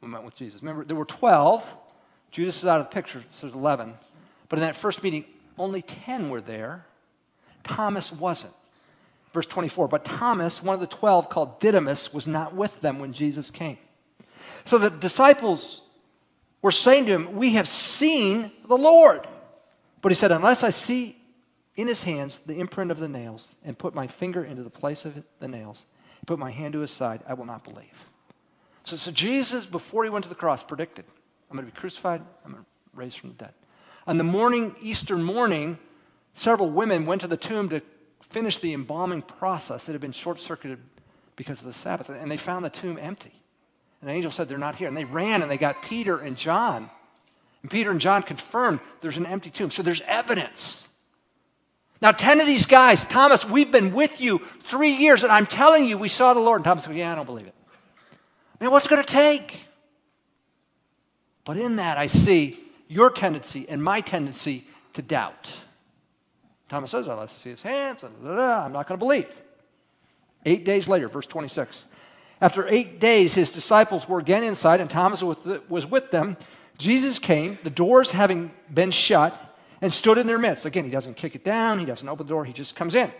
when 0.00 0.10
we 0.10 0.16
met 0.16 0.24
with 0.24 0.34
Jesus. 0.34 0.62
Remember, 0.62 0.84
there 0.84 0.96
were 0.96 1.04
12. 1.04 1.64
Judas 2.32 2.56
is 2.58 2.64
out 2.64 2.80
of 2.80 2.86
the 2.86 2.92
picture, 2.92 3.22
so 3.30 3.46
there's 3.46 3.54
11. 3.54 3.94
But 4.48 4.58
in 4.58 4.64
that 4.64 4.74
first 4.74 5.04
meeting, 5.04 5.26
only 5.56 5.80
10 5.80 6.28
were 6.28 6.40
there. 6.40 6.84
Thomas 7.62 8.10
wasn't. 8.10 8.54
Verse 9.32 9.46
24, 9.46 9.86
but 9.86 10.04
Thomas, 10.04 10.60
one 10.60 10.74
of 10.74 10.80
the 10.80 10.88
12 10.88 11.30
called 11.30 11.60
Didymus, 11.60 12.12
was 12.12 12.26
not 12.26 12.52
with 12.52 12.80
them 12.80 12.98
when 12.98 13.12
Jesus 13.12 13.48
came. 13.48 13.78
So 14.64 14.76
the 14.76 14.90
disciples 14.90 15.82
were 16.62 16.72
saying 16.72 17.06
to 17.06 17.12
him, 17.12 17.36
We 17.36 17.52
have 17.52 17.68
seen 17.68 18.50
the 18.66 18.76
Lord. 18.76 19.24
But 20.02 20.10
he 20.10 20.16
said, 20.16 20.32
Unless 20.32 20.64
I 20.64 20.70
see 20.70 21.14
in 21.78 21.86
his 21.86 22.02
hands 22.02 22.40
the 22.40 22.58
imprint 22.58 22.90
of 22.90 22.98
the 22.98 23.08
nails 23.08 23.54
and 23.64 23.78
put 23.78 23.94
my 23.94 24.08
finger 24.08 24.44
into 24.44 24.62
the 24.62 24.70
place 24.70 25.04
of 25.04 25.22
the 25.38 25.48
nails, 25.48 25.86
put 26.26 26.38
my 26.38 26.50
hand 26.50 26.72
to 26.72 26.80
his 26.80 26.90
side, 26.90 27.22
I 27.26 27.34
will 27.34 27.46
not 27.46 27.62
believe. 27.62 28.06
So, 28.82 28.96
so 28.96 29.10
Jesus, 29.12 29.64
before 29.64 30.02
he 30.02 30.10
went 30.10 30.24
to 30.24 30.28
the 30.28 30.34
cross, 30.34 30.62
predicted, 30.62 31.04
I'm 31.48 31.56
going 31.56 31.66
to 31.66 31.72
be 31.72 31.80
crucified, 31.80 32.20
I'm 32.44 32.50
going 32.50 32.64
to 32.64 32.68
raise 32.94 33.14
from 33.14 33.30
the 33.30 33.36
dead. 33.36 33.52
On 34.08 34.18
the 34.18 34.24
morning, 34.24 34.74
Easter 34.82 35.16
morning, 35.16 35.78
several 36.34 36.68
women 36.68 37.06
went 37.06 37.20
to 37.20 37.28
the 37.28 37.36
tomb 37.36 37.68
to 37.68 37.80
finish 38.20 38.58
the 38.58 38.72
embalming 38.72 39.22
process. 39.22 39.88
It 39.88 39.92
had 39.92 40.00
been 40.00 40.12
short 40.12 40.40
circuited 40.40 40.80
because 41.36 41.60
of 41.60 41.66
the 41.66 41.72
Sabbath, 41.72 42.08
and 42.08 42.30
they 42.30 42.36
found 42.36 42.64
the 42.64 42.70
tomb 42.70 42.98
empty. 43.00 43.32
And 44.00 44.10
the 44.10 44.14
angel 44.14 44.30
said, 44.32 44.48
They're 44.48 44.58
not 44.58 44.76
here. 44.76 44.88
And 44.88 44.96
they 44.96 45.04
ran 45.04 45.42
and 45.42 45.50
they 45.50 45.56
got 45.56 45.80
Peter 45.82 46.18
and 46.18 46.36
John. 46.36 46.90
And 47.62 47.70
Peter 47.70 47.90
and 47.90 48.00
John 48.00 48.22
confirmed 48.22 48.80
there's 49.00 49.16
an 49.16 49.26
empty 49.26 49.50
tomb. 49.50 49.70
So 49.70 49.82
there's 49.82 50.02
evidence. 50.02 50.87
Now, 52.00 52.12
10 52.12 52.40
of 52.40 52.46
these 52.46 52.66
guys, 52.66 53.04
Thomas, 53.04 53.44
we've 53.44 53.72
been 53.72 53.92
with 53.92 54.20
you 54.20 54.40
three 54.62 54.92
years, 54.92 55.24
and 55.24 55.32
I'm 55.32 55.46
telling 55.46 55.84
you, 55.84 55.98
we 55.98 56.08
saw 56.08 56.32
the 56.32 56.40
Lord. 56.40 56.60
And 56.60 56.64
Thomas 56.64 56.84
said, 56.84 56.96
Yeah, 56.96 57.12
I 57.12 57.14
don't 57.16 57.26
believe 57.26 57.46
it. 57.46 57.54
Man, 58.60 58.70
what's 58.70 58.86
it 58.86 58.88
going 58.88 59.02
to 59.02 59.12
take? 59.12 59.64
But 61.44 61.56
in 61.56 61.76
that, 61.76 61.98
I 61.98 62.06
see 62.06 62.60
your 62.86 63.10
tendency 63.10 63.68
and 63.68 63.82
my 63.82 64.00
tendency 64.00 64.64
to 64.92 65.02
doubt. 65.02 65.56
Thomas 66.68 66.90
says, 66.92 67.08
Unless 67.08 67.34
I 67.40 67.42
see 67.42 67.50
his 67.50 67.62
hands, 67.62 68.04
I'm 68.04 68.72
not 68.72 68.86
going 68.86 68.98
to 68.98 69.04
believe. 69.04 69.42
Eight 70.44 70.64
days 70.64 70.88
later, 70.88 71.08
verse 71.08 71.26
26. 71.26 71.86
After 72.40 72.68
eight 72.68 73.00
days, 73.00 73.34
his 73.34 73.52
disciples 73.52 74.08
were 74.08 74.20
again 74.20 74.44
inside, 74.44 74.80
and 74.80 74.88
Thomas 74.88 75.22
was 75.22 75.86
with 75.86 76.10
them. 76.12 76.36
Jesus 76.76 77.18
came, 77.18 77.58
the 77.64 77.70
doors 77.70 78.12
having 78.12 78.52
been 78.72 78.92
shut, 78.92 79.47
and 79.80 79.92
stood 79.92 80.18
in 80.18 80.26
their 80.26 80.38
midst. 80.38 80.66
Again, 80.66 80.84
he 80.84 80.90
doesn't 80.90 81.16
kick 81.16 81.34
it 81.34 81.44
down, 81.44 81.78
he 81.78 81.84
doesn't 81.84 82.08
open 82.08 82.26
the 82.26 82.30
door, 82.30 82.44
he 82.44 82.52
just 82.52 82.76
comes 82.76 82.94
in. 82.94 83.12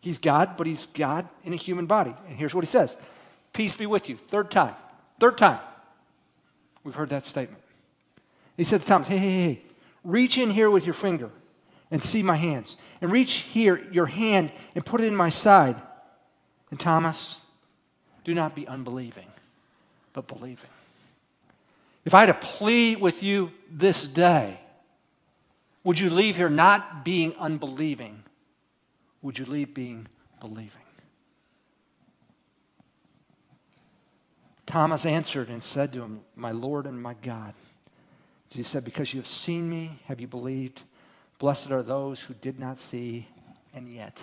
He's 0.00 0.18
God, 0.18 0.56
but 0.56 0.66
he's 0.66 0.86
God 0.86 1.26
in 1.44 1.52
a 1.54 1.56
human 1.56 1.86
body. 1.86 2.14
And 2.28 2.36
here's 2.36 2.54
what 2.54 2.62
he 2.62 2.70
says 2.70 2.96
Peace 3.52 3.74
be 3.74 3.86
with 3.86 4.08
you. 4.08 4.16
Third 4.28 4.50
time. 4.50 4.74
Third 5.18 5.38
time. 5.38 5.60
We've 6.82 6.94
heard 6.94 7.08
that 7.08 7.24
statement. 7.24 7.62
He 8.56 8.64
said 8.64 8.82
to 8.82 8.86
Thomas, 8.86 9.08
Hey, 9.08 9.18
hey, 9.18 9.42
hey, 9.42 9.62
reach 10.04 10.38
in 10.38 10.50
here 10.50 10.70
with 10.70 10.84
your 10.84 10.94
finger 10.94 11.30
and 11.90 12.02
see 12.02 12.22
my 12.22 12.36
hands. 12.36 12.76
And 13.00 13.10
reach 13.10 13.32
here 13.32 13.82
your 13.90 14.06
hand 14.06 14.52
and 14.74 14.84
put 14.84 15.00
it 15.00 15.06
in 15.06 15.16
my 15.16 15.28
side. 15.28 15.80
And 16.70 16.78
Thomas, 16.78 17.40
do 18.24 18.34
not 18.34 18.54
be 18.54 18.66
unbelieving, 18.66 19.28
but 20.12 20.26
believing. 20.26 20.70
If 22.04 22.14
I 22.14 22.20
had 22.20 22.26
to 22.26 22.46
plead 22.46 23.00
with 23.00 23.22
you 23.22 23.52
this 23.70 24.06
day, 24.06 24.60
would 25.84 26.00
you 26.00 26.10
leave 26.10 26.36
here 26.36 26.48
not 26.48 27.04
being 27.04 27.34
unbelieving? 27.38 28.24
Would 29.22 29.38
you 29.38 29.44
leave 29.44 29.74
being 29.74 30.08
believing? 30.40 30.70
Thomas 34.66 35.04
answered 35.04 35.50
and 35.50 35.62
said 35.62 35.92
to 35.92 36.02
him, 36.02 36.22
My 36.34 36.50
Lord 36.50 36.86
and 36.86 37.00
my 37.00 37.14
God. 37.14 37.54
Jesus 38.50 38.72
said, 38.72 38.84
Because 38.84 39.12
you 39.12 39.20
have 39.20 39.28
seen 39.28 39.68
me, 39.68 40.00
have 40.06 40.20
you 40.20 40.26
believed? 40.26 40.80
Blessed 41.38 41.70
are 41.70 41.82
those 41.82 42.22
who 42.22 42.34
did 42.34 42.58
not 42.58 42.78
see 42.78 43.28
and 43.74 43.88
yet 43.88 44.22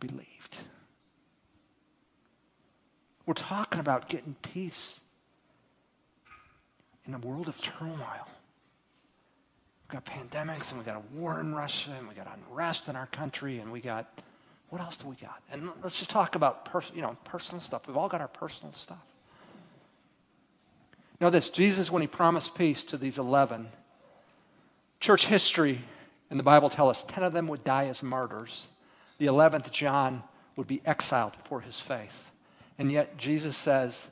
believed. 0.00 0.58
We're 3.26 3.34
talking 3.34 3.80
about 3.80 4.08
getting 4.08 4.36
peace 4.40 5.00
in 7.06 7.14
a 7.14 7.18
world 7.18 7.48
of 7.48 7.60
turmoil. 7.60 8.28
We've 9.88 10.02
got 10.02 10.04
pandemics 10.04 10.70
and 10.70 10.80
we 10.80 10.84
got 10.84 10.96
a 10.96 11.16
war 11.16 11.38
in 11.38 11.54
Russia 11.54 11.90
and 11.96 12.08
we 12.08 12.14
got 12.14 12.26
unrest 12.48 12.88
in 12.88 12.96
our 12.96 13.06
country 13.06 13.58
and 13.58 13.70
we 13.70 13.80
got 13.80 14.06
what 14.68 14.80
else 14.80 14.96
do 14.96 15.06
we 15.06 15.14
got? 15.14 15.40
And 15.52 15.70
let's 15.80 15.96
just 15.96 16.10
talk 16.10 16.34
about 16.34 16.64
pers- 16.64 16.90
you 16.92 17.02
know 17.02 17.16
personal 17.24 17.60
stuff. 17.60 17.86
We've 17.86 17.96
all 17.96 18.08
got 18.08 18.20
our 18.20 18.28
personal 18.28 18.72
stuff. 18.72 18.98
Know 21.20 21.30
this 21.30 21.50
Jesus, 21.50 21.90
when 21.90 22.02
he 22.02 22.08
promised 22.08 22.56
peace 22.56 22.82
to 22.84 22.96
these 22.96 23.16
11, 23.16 23.68
church 24.98 25.26
history 25.26 25.82
and 26.30 26.38
the 26.38 26.44
Bible 26.44 26.68
tell 26.68 26.90
us 26.90 27.04
10 27.04 27.22
of 27.22 27.32
them 27.32 27.46
would 27.46 27.62
die 27.62 27.86
as 27.86 28.02
martyrs. 28.02 28.66
The 29.18 29.26
11th, 29.26 29.70
John, 29.70 30.24
would 30.56 30.66
be 30.66 30.82
exiled 30.84 31.34
for 31.44 31.60
his 31.60 31.78
faith. 31.80 32.30
And 32.78 32.90
yet 32.90 33.16
Jesus 33.16 33.56
says, 33.56 34.06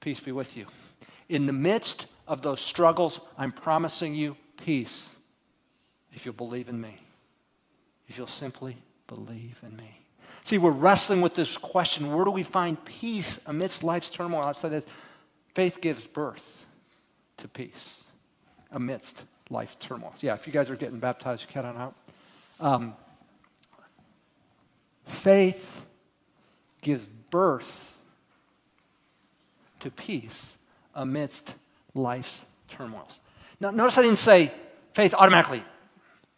Peace 0.00 0.20
be 0.20 0.32
with 0.32 0.56
you. 0.56 0.66
In 1.28 1.46
the 1.46 1.52
midst 1.52 2.06
of 2.28 2.42
those 2.42 2.60
struggles, 2.60 3.20
I'm 3.38 3.52
promising 3.52 4.14
you 4.14 4.36
peace 4.64 5.16
if 6.12 6.24
you'll 6.24 6.34
believe 6.34 6.68
in 6.68 6.80
me, 6.80 6.98
if 8.08 8.18
you'll 8.18 8.26
simply 8.26 8.76
believe 9.06 9.58
in 9.62 9.76
me. 9.76 10.00
See, 10.44 10.58
we're 10.58 10.70
wrestling 10.70 11.20
with 11.20 11.34
this 11.34 11.56
question 11.56 12.12
where 12.12 12.24
do 12.24 12.30
we 12.30 12.42
find 12.42 12.82
peace 12.84 13.40
amidst 13.46 13.84
life's 13.84 14.10
turmoil? 14.10 14.44
I 14.44 14.52
said 14.52 14.72
that 14.72 14.84
faith 15.54 15.80
gives 15.80 16.06
birth 16.06 16.66
to 17.38 17.48
peace 17.48 18.04
amidst 18.70 19.24
life 19.48 19.78
turmoil. 19.78 20.14
Yeah, 20.20 20.34
if 20.34 20.46
you 20.46 20.52
guys 20.52 20.70
are 20.70 20.76
getting 20.76 20.98
baptized, 20.98 21.48
cat 21.48 21.64
on 21.64 21.76
out. 21.76 21.94
Um, 22.60 22.94
faith 25.04 25.82
gives 26.82 27.04
birth 27.30 27.96
to 29.80 29.90
peace 29.90 30.54
amidst 30.94 31.54
life's 31.94 32.44
turmoils. 32.68 33.20
Now, 33.60 33.70
notice 33.70 33.98
I 33.98 34.02
didn't 34.02 34.18
say 34.18 34.52
faith 34.94 35.14
automatically. 35.14 35.62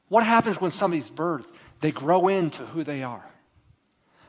What 0.09 0.25
happens 0.25 0.61
when 0.61 0.73
somebody's 0.73 1.09
birthed? 1.09 1.53
They 1.81 1.93
grow 1.93 2.29
into 2.29 2.67
who 2.67 2.85
they 2.85 3.03
are. 3.03 3.25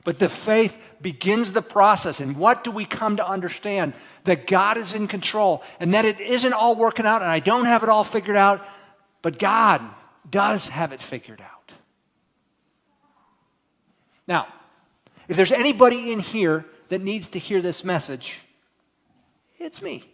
But 0.04 0.20
the 0.20 0.30
faith 0.30 0.78
begins 1.02 1.54
the 1.54 1.62
process. 1.62 2.20
And 2.20 2.38
what 2.38 2.64
do 2.64 2.72
we 2.72 2.86
come 2.86 3.18
to 3.18 3.28
understand? 3.28 3.94
That 4.26 4.48
God 4.48 4.78
is 4.78 4.94
in 4.94 5.08
control 5.08 5.64
and 5.80 5.94
that 5.94 6.06
it 6.06 6.20
isn't 6.20 6.54
all 6.54 6.76
working 6.76 7.06
out 7.06 7.22
and 7.22 7.32
I 7.32 7.40
don't 7.40 7.66
have 7.66 7.84
it 7.84 7.90
all 7.90 8.04
figured 8.04 8.38
out, 8.38 8.66
but 9.22 9.40
God 9.40 9.82
does 10.30 10.68
have 10.68 10.94
it 10.94 11.02
figured 11.02 11.42
out. 11.42 11.72
Now, 14.28 14.48
if 15.28 15.38
there's 15.38 15.52
anybody 15.52 16.12
in 16.12 16.20
here 16.20 16.66
that 16.90 17.02
needs 17.02 17.30
to 17.30 17.40
hear 17.40 17.62
this 17.62 17.84
message, 17.84 18.42
it's 19.58 19.82
me. 19.82 20.06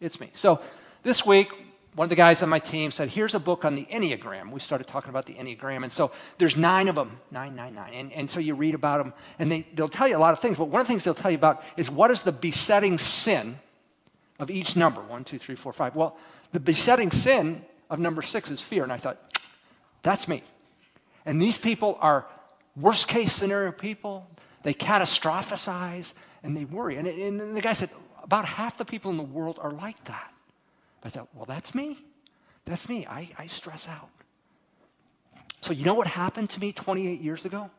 It's 0.00 0.20
me. 0.20 0.30
So 0.34 0.60
this 1.02 1.24
week, 1.24 1.48
one 1.98 2.04
of 2.04 2.10
the 2.10 2.14
guys 2.14 2.44
on 2.44 2.48
my 2.48 2.60
team 2.60 2.92
said, 2.92 3.08
Here's 3.08 3.34
a 3.34 3.40
book 3.40 3.64
on 3.64 3.74
the 3.74 3.84
Enneagram. 3.86 4.52
We 4.52 4.60
started 4.60 4.86
talking 4.86 5.10
about 5.10 5.26
the 5.26 5.34
Enneagram. 5.34 5.82
And 5.82 5.90
so 5.90 6.12
there's 6.38 6.56
nine 6.56 6.86
of 6.86 6.94
them, 6.94 7.18
nine, 7.32 7.56
nine, 7.56 7.74
nine. 7.74 7.92
And, 7.92 8.12
and 8.12 8.30
so 8.30 8.38
you 8.38 8.54
read 8.54 8.76
about 8.76 9.02
them, 9.02 9.12
and 9.40 9.50
they, 9.50 9.66
they'll 9.74 9.88
tell 9.88 10.06
you 10.06 10.16
a 10.16 10.20
lot 10.20 10.32
of 10.32 10.38
things. 10.38 10.58
But 10.58 10.66
one 10.66 10.80
of 10.80 10.86
the 10.86 10.92
things 10.92 11.02
they'll 11.02 11.12
tell 11.12 11.32
you 11.32 11.36
about 11.36 11.64
is 11.76 11.90
what 11.90 12.12
is 12.12 12.22
the 12.22 12.30
besetting 12.30 12.98
sin 12.98 13.58
of 14.38 14.48
each 14.48 14.76
number 14.76 15.00
one, 15.00 15.24
two, 15.24 15.40
three, 15.40 15.56
four, 15.56 15.72
five. 15.72 15.96
Well, 15.96 16.16
the 16.52 16.60
besetting 16.60 17.10
sin 17.10 17.64
of 17.90 17.98
number 17.98 18.22
six 18.22 18.52
is 18.52 18.60
fear. 18.60 18.84
And 18.84 18.92
I 18.92 18.96
thought, 18.96 19.40
That's 20.04 20.28
me. 20.28 20.44
And 21.26 21.42
these 21.42 21.58
people 21.58 21.98
are 22.00 22.26
worst 22.76 23.08
case 23.08 23.32
scenario 23.32 23.72
people. 23.72 24.30
They 24.62 24.72
catastrophize 24.72 26.12
and 26.44 26.56
they 26.56 26.64
worry. 26.64 26.94
And, 26.94 27.08
and 27.08 27.56
the 27.56 27.60
guy 27.60 27.72
said, 27.72 27.90
About 28.22 28.44
half 28.44 28.78
the 28.78 28.84
people 28.84 29.10
in 29.10 29.16
the 29.16 29.24
world 29.24 29.58
are 29.60 29.72
like 29.72 30.04
that. 30.04 30.32
I 31.04 31.08
thought, 31.08 31.28
well, 31.34 31.44
that's 31.46 31.74
me. 31.74 31.98
That's 32.64 32.88
me. 32.88 33.06
I, 33.06 33.30
I 33.38 33.46
stress 33.46 33.88
out. 33.88 34.10
So, 35.60 35.72
you 35.72 35.84
know 35.84 35.94
what 35.94 36.06
happened 36.06 36.50
to 36.50 36.60
me 36.60 36.72
28 36.72 37.20
years 37.20 37.44
ago? 37.44 37.70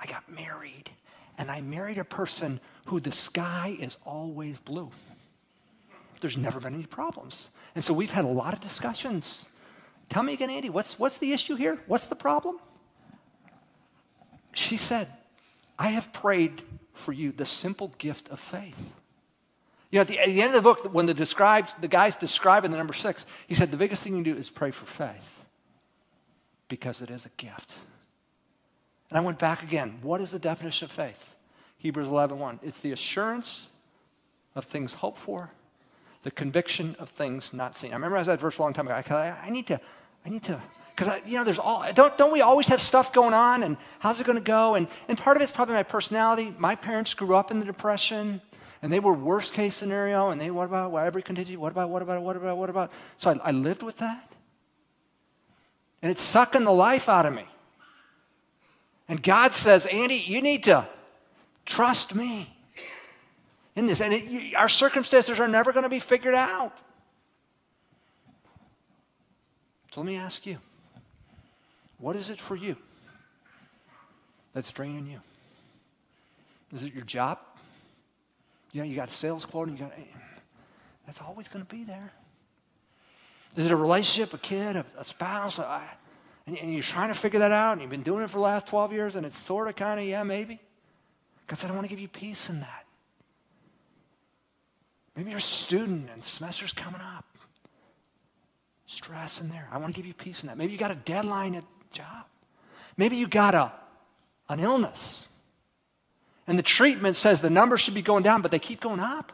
I 0.00 0.06
got 0.06 0.28
married, 0.30 0.90
and 1.38 1.50
I 1.50 1.60
married 1.60 1.98
a 1.98 2.04
person 2.04 2.60
who 2.86 3.00
the 3.00 3.12
sky 3.12 3.76
is 3.78 3.96
always 4.04 4.58
blue. 4.58 4.90
There's 6.20 6.36
never 6.36 6.60
been 6.60 6.74
any 6.74 6.86
problems. 6.86 7.50
And 7.74 7.82
so 7.82 7.92
we've 7.92 8.10
had 8.10 8.24
a 8.24 8.28
lot 8.28 8.54
of 8.54 8.60
discussions. 8.60 9.48
Tell 10.08 10.22
me 10.22 10.34
again, 10.34 10.50
Andy, 10.50 10.70
what's, 10.70 10.98
what's 10.98 11.18
the 11.18 11.32
issue 11.32 11.56
here? 11.56 11.78
What's 11.86 12.08
the 12.08 12.16
problem? 12.16 12.58
She 14.52 14.76
said, 14.76 15.08
I 15.78 15.88
have 15.88 16.12
prayed 16.12 16.62
for 16.92 17.12
you 17.12 17.32
the 17.32 17.46
simple 17.46 17.88
gift 17.98 18.28
of 18.28 18.38
faith. 18.38 18.92
You 19.92 19.98
know, 19.98 20.00
at 20.00 20.08
the, 20.08 20.18
at 20.18 20.26
the 20.26 20.40
end 20.40 20.54
of 20.54 20.62
the 20.64 20.68
book, 20.68 20.92
when 20.94 21.04
the 21.04 21.12
describes 21.12 21.74
the 21.74 21.86
guy's 21.86 22.16
describing 22.16 22.70
the 22.70 22.78
number 22.78 22.94
six, 22.94 23.26
he 23.46 23.54
said 23.54 23.70
the 23.70 23.76
biggest 23.76 24.02
thing 24.02 24.16
you 24.16 24.22
can 24.22 24.32
do 24.32 24.38
is 24.38 24.48
pray 24.48 24.70
for 24.70 24.86
faith 24.86 25.44
because 26.68 27.02
it 27.02 27.10
is 27.10 27.26
a 27.26 27.28
gift. 27.36 27.74
And 29.10 29.18
I 29.18 29.20
went 29.20 29.38
back 29.38 29.62
again. 29.62 29.98
What 30.00 30.22
is 30.22 30.30
the 30.30 30.38
definition 30.38 30.86
of 30.86 30.90
faith? 30.90 31.34
Hebrews 31.76 32.08
11 32.08 32.38
1. 32.38 32.60
It's 32.62 32.80
the 32.80 32.92
assurance 32.92 33.68
of 34.54 34.64
things 34.64 34.94
hoped 34.94 35.18
for, 35.18 35.50
the 36.22 36.30
conviction 36.30 36.96
of 36.98 37.10
things 37.10 37.52
not 37.52 37.76
seen. 37.76 37.90
I 37.90 37.94
remember 37.94 38.16
I 38.16 38.22
said 38.22 38.40
verse 38.40 38.56
a 38.56 38.62
long 38.62 38.72
time 38.72 38.86
ago. 38.86 38.94
I, 38.94 39.38
I 39.44 39.50
need 39.50 39.66
to, 39.66 39.78
I 40.24 40.30
need 40.30 40.44
to, 40.44 40.58
because 40.96 41.20
you 41.26 41.36
know, 41.36 41.44
there's 41.44 41.58
all. 41.58 41.84
Don't 41.92 42.16
don't 42.16 42.32
we 42.32 42.40
always 42.40 42.68
have 42.68 42.80
stuff 42.80 43.12
going 43.12 43.34
on? 43.34 43.62
And 43.62 43.76
how's 43.98 44.22
it 44.22 44.24
going 44.24 44.38
to 44.38 44.42
go? 44.42 44.74
And 44.74 44.88
and 45.08 45.18
part 45.18 45.36
of 45.36 45.42
it's 45.42 45.52
probably 45.52 45.74
my 45.74 45.82
personality. 45.82 46.54
My 46.56 46.76
parents 46.76 47.12
grew 47.12 47.36
up 47.36 47.50
in 47.50 47.58
the 47.58 47.66
depression 47.66 48.40
and 48.82 48.92
they 48.92 48.98
were 48.98 49.14
worst 49.14 49.52
case 49.52 49.74
scenario, 49.74 50.30
and 50.30 50.40
they, 50.40 50.50
what 50.50 50.64
about 50.64 50.90
what, 50.90 51.06
every 51.06 51.22
contingency? 51.22 51.56
What 51.56 51.70
about, 51.70 51.88
what 51.88 52.02
about, 52.02 52.20
what 52.20 52.36
about, 52.36 52.58
what 52.58 52.68
about? 52.68 52.90
So 53.16 53.30
I, 53.30 53.48
I 53.48 53.50
lived 53.52 53.84
with 53.84 53.98
that. 53.98 54.28
And 56.02 56.10
it's 56.10 56.22
sucking 56.22 56.64
the 56.64 56.72
life 56.72 57.08
out 57.08 57.24
of 57.24 57.32
me. 57.32 57.46
And 59.08 59.22
God 59.22 59.54
says, 59.54 59.86
Andy, 59.86 60.16
you 60.16 60.42
need 60.42 60.64
to 60.64 60.86
trust 61.64 62.14
me 62.14 62.56
in 63.76 63.86
this. 63.86 64.00
And 64.00 64.12
it, 64.12 64.54
our 64.56 64.68
circumstances 64.68 65.38
are 65.38 65.46
never 65.46 65.72
going 65.72 65.84
to 65.84 65.88
be 65.88 66.00
figured 66.00 66.34
out. 66.34 66.76
So 69.92 70.00
let 70.00 70.06
me 70.06 70.16
ask 70.16 70.46
you 70.46 70.58
what 71.98 72.16
is 72.16 72.30
it 72.30 72.38
for 72.38 72.56
you 72.56 72.76
that's 74.54 74.72
draining 74.72 75.06
you? 75.06 75.20
Is 76.74 76.82
it 76.84 76.94
your 76.94 77.04
job? 77.04 77.38
You 78.72 78.80
know, 78.80 78.86
you 78.86 78.96
got 78.96 79.08
a 79.08 79.12
sales 79.12 79.44
quota, 79.44 79.70
you 79.70 79.78
got, 79.78 79.92
that's 81.06 81.20
always 81.20 81.48
going 81.48 81.64
to 81.64 81.74
be 81.74 81.84
there. 81.84 82.12
Is 83.54 83.66
it 83.66 83.72
a 83.72 83.76
relationship, 83.76 84.32
a 84.32 84.38
kid, 84.38 84.76
a, 84.76 84.86
a 84.98 85.04
spouse? 85.04 85.58
A, 85.58 85.82
and, 86.46 86.56
and, 86.56 86.72
you're 86.72 86.82
trying 86.82 87.08
to 87.08 87.14
figure 87.14 87.40
that 87.40 87.52
out, 87.52 87.72
and 87.72 87.82
you've 87.82 87.90
been 87.90 88.02
doing 88.02 88.24
it 88.24 88.30
for 88.30 88.38
the 88.38 88.42
last 88.42 88.66
12 88.66 88.92
years, 88.92 89.14
and 89.14 89.26
it's 89.26 89.38
sort 89.38 89.68
of 89.68 89.76
kind 89.76 90.00
of, 90.00 90.06
yeah, 90.06 90.22
maybe. 90.22 90.58
God 91.46 91.58
said, 91.58 91.70
I 91.70 91.74
want 91.74 91.84
to 91.84 91.90
give 91.90 92.00
you 92.00 92.08
peace 92.08 92.48
in 92.48 92.60
that. 92.60 92.86
Maybe 95.14 95.30
you're 95.30 95.38
a 95.38 95.42
student 95.42 96.08
and 96.12 96.24
semester's 96.24 96.72
coming 96.72 97.00
up. 97.00 97.26
Stress 98.86 99.40
in 99.40 99.50
there. 99.50 99.68
I 99.70 99.78
want 99.78 99.94
to 99.94 99.98
give 99.98 100.06
you 100.06 100.14
peace 100.14 100.42
in 100.42 100.48
that. 100.48 100.56
Maybe 100.56 100.72
you 100.72 100.78
got 100.78 100.90
a 100.90 100.96
deadline 100.96 101.54
at 101.54 101.64
job. 101.92 102.24
Maybe 102.96 103.16
you 103.16 103.28
got 103.28 103.54
a, 103.54 103.72
an 104.48 104.60
illness. 104.60 105.28
And 106.46 106.58
the 106.58 106.62
treatment 106.62 107.16
says 107.16 107.40
the 107.40 107.50
numbers 107.50 107.80
should 107.80 107.94
be 107.94 108.02
going 108.02 108.22
down, 108.22 108.42
but 108.42 108.50
they 108.50 108.58
keep 108.58 108.80
going 108.80 109.00
up. 109.00 109.32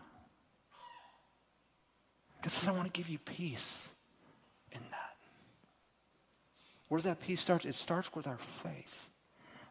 God 2.42 2.50
says, 2.50 2.68
I 2.68 2.72
want 2.72 2.92
to 2.92 2.96
give 2.98 3.08
you 3.08 3.18
peace 3.18 3.92
in 4.72 4.80
that. 4.90 5.16
Where 6.88 6.98
does 6.98 7.04
that 7.04 7.20
peace 7.20 7.40
start? 7.40 7.64
It 7.64 7.74
starts 7.74 8.14
with 8.14 8.26
our 8.26 8.38
faith. 8.38 9.08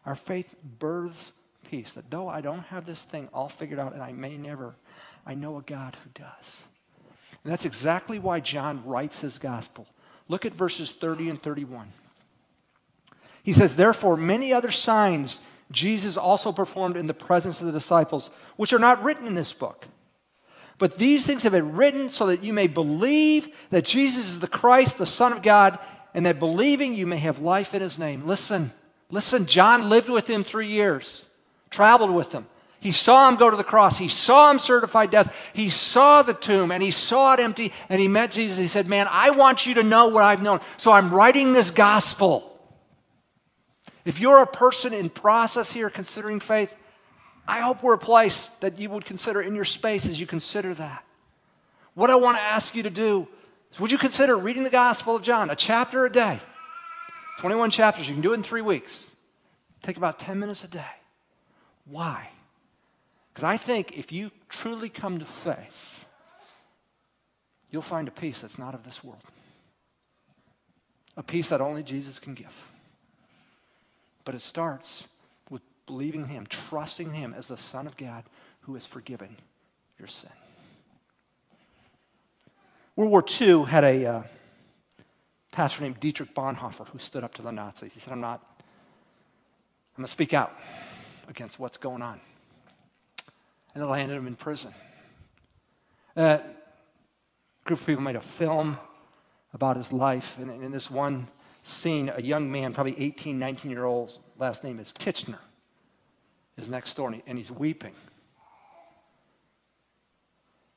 Our 0.04 0.16
faith 0.16 0.54
births 0.78 1.32
peace. 1.70 1.94
That 1.94 2.10
though 2.10 2.28
I 2.28 2.40
don't 2.40 2.64
have 2.64 2.84
this 2.84 3.04
thing 3.04 3.28
all 3.32 3.48
figured 3.48 3.78
out, 3.78 3.94
and 3.94 4.02
I 4.02 4.12
may 4.12 4.36
never, 4.36 4.74
I 5.26 5.34
know 5.34 5.56
a 5.56 5.62
God 5.62 5.96
who 6.02 6.10
does. 6.22 6.64
And 7.44 7.52
that's 7.52 7.64
exactly 7.64 8.18
why 8.18 8.40
John 8.40 8.84
writes 8.84 9.20
his 9.20 9.38
gospel. 9.38 9.86
Look 10.28 10.44
at 10.44 10.52
verses 10.52 10.90
30 10.90 11.30
and 11.30 11.42
31. 11.42 11.88
He 13.42 13.52
says, 13.52 13.76
Therefore, 13.76 14.16
many 14.16 14.52
other 14.52 14.70
signs 14.70 15.40
Jesus 15.70 16.16
also 16.16 16.52
performed 16.52 16.96
in 16.96 17.06
the 17.06 17.14
presence 17.14 17.60
of 17.60 17.66
the 17.66 17.72
disciples, 17.72 18.30
which 18.56 18.72
are 18.72 18.78
not 18.78 19.02
written 19.02 19.26
in 19.26 19.34
this 19.34 19.52
book. 19.52 19.86
But 20.78 20.96
these 20.96 21.26
things 21.26 21.42
have 21.42 21.52
been 21.52 21.74
written 21.74 22.08
so 22.08 22.26
that 22.26 22.42
you 22.44 22.52
may 22.52 22.68
believe 22.68 23.48
that 23.70 23.84
Jesus 23.84 24.26
is 24.26 24.40
the 24.40 24.46
Christ, 24.46 24.98
the 24.98 25.06
Son 25.06 25.32
of 25.32 25.42
God, 25.42 25.78
and 26.14 26.24
that 26.24 26.38
believing 26.38 26.94
you 26.94 27.06
may 27.06 27.18
have 27.18 27.40
life 27.40 27.74
in 27.74 27.82
his 27.82 27.98
name. 27.98 28.26
Listen, 28.26 28.72
listen, 29.10 29.46
John 29.46 29.90
lived 29.90 30.08
with 30.08 30.28
him 30.28 30.44
three 30.44 30.68
years, 30.68 31.26
traveled 31.70 32.12
with 32.12 32.32
him. 32.32 32.46
He 32.80 32.92
saw 32.92 33.28
him 33.28 33.36
go 33.36 33.50
to 33.50 33.56
the 33.56 33.64
cross. 33.64 33.98
He 33.98 34.06
saw 34.06 34.50
him 34.50 34.60
certified 34.60 35.10
death. 35.10 35.34
He 35.52 35.68
saw 35.68 36.22
the 36.22 36.32
tomb 36.32 36.70
and 36.70 36.80
he 36.80 36.92
saw 36.92 37.34
it 37.34 37.40
empty 37.40 37.72
and 37.88 38.00
he 38.00 38.06
met 38.06 38.30
Jesus. 38.30 38.56
He 38.56 38.68
said, 38.68 38.86
Man, 38.86 39.08
I 39.10 39.30
want 39.30 39.66
you 39.66 39.74
to 39.74 39.82
know 39.82 40.08
what 40.08 40.22
I've 40.22 40.42
known. 40.42 40.60
So 40.76 40.92
I'm 40.92 41.12
writing 41.12 41.52
this 41.52 41.72
gospel. 41.72 42.47
If 44.04 44.20
you're 44.20 44.42
a 44.42 44.46
person 44.46 44.92
in 44.92 45.10
process 45.10 45.72
here 45.72 45.90
considering 45.90 46.40
faith, 46.40 46.74
I 47.46 47.60
hope 47.60 47.82
we're 47.82 47.94
a 47.94 47.98
place 47.98 48.50
that 48.60 48.78
you 48.78 48.90
would 48.90 49.04
consider 49.04 49.40
in 49.40 49.54
your 49.54 49.64
space 49.64 50.06
as 50.06 50.20
you 50.20 50.26
consider 50.26 50.74
that. 50.74 51.04
What 51.94 52.10
I 52.10 52.16
want 52.16 52.36
to 52.36 52.42
ask 52.42 52.74
you 52.74 52.82
to 52.82 52.90
do 52.90 53.26
is 53.72 53.80
would 53.80 53.90
you 53.90 53.98
consider 53.98 54.36
reading 54.36 54.64
the 54.64 54.70
Gospel 54.70 55.16
of 55.16 55.22
John, 55.22 55.50
a 55.50 55.56
chapter 55.56 56.04
a 56.04 56.12
day? 56.12 56.40
21 57.38 57.70
chapters, 57.70 58.08
you 58.08 58.14
can 58.14 58.22
do 58.22 58.32
it 58.32 58.36
in 58.36 58.42
three 58.42 58.60
weeks. 58.60 59.10
Take 59.82 59.96
about 59.96 60.18
10 60.18 60.38
minutes 60.38 60.64
a 60.64 60.68
day. 60.68 60.84
Why? 61.86 62.28
Because 63.32 63.44
I 63.44 63.56
think 63.56 63.96
if 63.96 64.12
you 64.12 64.30
truly 64.48 64.88
come 64.88 65.18
to 65.18 65.24
faith, 65.24 66.04
you'll 67.70 67.82
find 67.82 68.08
a 68.08 68.10
peace 68.10 68.40
that's 68.40 68.58
not 68.58 68.74
of 68.74 68.84
this 68.84 69.02
world, 69.02 69.22
a 71.16 71.22
peace 71.22 71.48
that 71.50 71.60
only 71.60 71.82
Jesus 71.82 72.18
can 72.18 72.34
give. 72.34 72.70
But 74.28 74.34
it 74.34 74.42
starts 74.42 75.08
with 75.48 75.62
believing 75.86 76.26
Him, 76.26 76.44
trusting 76.46 77.14
Him 77.14 77.34
as 77.34 77.48
the 77.48 77.56
Son 77.56 77.86
of 77.86 77.96
God 77.96 78.24
who 78.60 78.74
has 78.74 78.84
forgiven 78.84 79.34
your 79.98 80.06
sin. 80.06 80.28
World 82.94 83.10
War 83.10 83.24
II 83.40 83.64
had 83.64 83.84
a 83.84 84.04
uh, 84.04 84.22
pastor 85.50 85.82
named 85.82 85.98
Dietrich 85.98 86.34
Bonhoeffer 86.34 86.86
who 86.88 86.98
stood 86.98 87.24
up 87.24 87.32
to 87.36 87.42
the 87.42 87.50
Nazis. 87.50 87.94
He 87.94 88.00
said, 88.00 88.12
I'm 88.12 88.20
not, 88.20 88.42
I'm 88.58 90.02
going 90.02 90.04
to 90.04 90.10
speak 90.10 90.34
out 90.34 90.54
against 91.30 91.58
what's 91.58 91.78
going 91.78 92.02
on. 92.02 92.20
And 93.74 93.82
they 93.82 93.88
landed 93.88 94.14
him 94.14 94.26
in 94.26 94.36
prison. 94.36 94.74
Uh, 96.14 96.40
a 96.42 96.42
group 97.64 97.80
of 97.80 97.86
people 97.86 98.02
made 98.02 98.16
a 98.16 98.20
film 98.20 98.76
about 99.54 99.78
his 99.78 99.90
life, 99.90 100.36
and 100.38 100.50
in 100.62 100.70
this 100.70 100.90
one 100.90 101.28
scene 101.62 102.10
a 102.14 102.22
young 102.22 102.50
man, 102.50 102.72
probably 102.72 102.98
18, 102.98 103.38
19 103.38 103.70
year 103.70 103.84
old, 103.84 104.18
last 104.38 104.64
name 104.64 104.78
is 104.80 104.92
Kitchener, 104.92 105.40
is 106.56 106.68
next 106.68 106.94
door, 106.94 107.14
and 107.26 107.38
he's 107.38 107.50
weeping. 107.50 107.94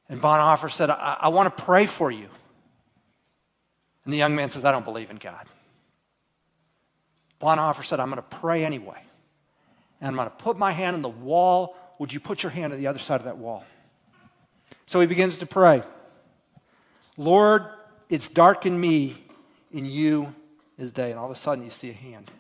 And 0.09 0.21
Bonhoeffer 0.21 0.69
said, 0.69 0.89
I, 0.89 1.17
I 1.21 1.27
want 1.29 1.55
to 1.55 1.63
pray 1.63 1.85
for 1.85 2.11
you. 2.11 2.27
And 4.03 4.13
the 4.13 4.17
young 4.17 4.35
man 4.35 4.49
says, 4.49 4.65
I 4.65 4.71
don't 4.71 4.83
believe 4.83 5.09
in 5.09 5.15
God. 5.15 5.45
Bonhoeffer 7.39 7.85
said, 7.85 7.99
I'm 7.99 8.09
going 8.09 8.17
to 8.17 8.37
pray 8.37 8.65
anyway. 8.65 9.01
And 10.01 10.09
I'm 10.09 10.15
going 10.15 10.27
to 10.27 10.35
put 10.35 10.57
my 10.57 10.71
hand 10.71 10.95
on 10.95 11.01
the 11.01 11.09
wall. 11.09 11.75
Would 11.99 12.11
you 12.11 12.19
put 12.19 12.43
your 12.43 12.51
hand 12.51 12.73
on 12.73 12.79
the 12.79 12.87
other 12.87 12.99
side 12.99 13.21
of 13.21 13.25
that 13.25 13.37
wall? 13.37 13.63
So 14.85 14.99
he 14.99 15.07
begins 15.07 15.37
to 15.37 15.45
pray 15.45 15.83
Lord, 17.17 17.65
it's 18.09 18.27
dark 18.27 18.65
in 18.65 18.79
me, 18.79 19.15
in 19.71 19.85
you 19.85 20.33
his 20.81 20.91
day, 20.91 21.11
and 21.11 21.19
all 21.19 21.25
of 21.25 21.31
a 21.31 21.35
sudden 21.35 21.63
you 21.63 21.69
see 21.69 21.91
a 21.91 21.93
hand 21.93 22.31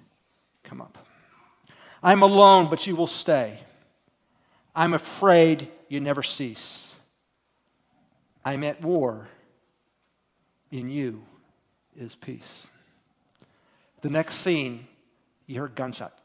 come 0.63 0.81
up. 0.81 0.97
I'm 2.03 2.23
alone, 2.23 2.69
but 2.69 2.87
you 2.87 2.95
will 2.95 3.07
stay. 3.07 3.59
I'm 4.75 4.93
afraid 4.93 5.67
you 5.87 6.01
never 6.01 6.23
cease. 6.23 6.95
I'm 8.43 8.63
at 8.63 8.81
war. 8.81 9.27
In 10.71 10.89
you 10.89 11.21
is 11.95 12.15
peace. 12.15 12.67
The 14.01 14.09
next 14.09 14.35
scene, 14.35 14.87
you 15.45 15.59
heard 15.59 15.75
gunshot. 15.75 16.17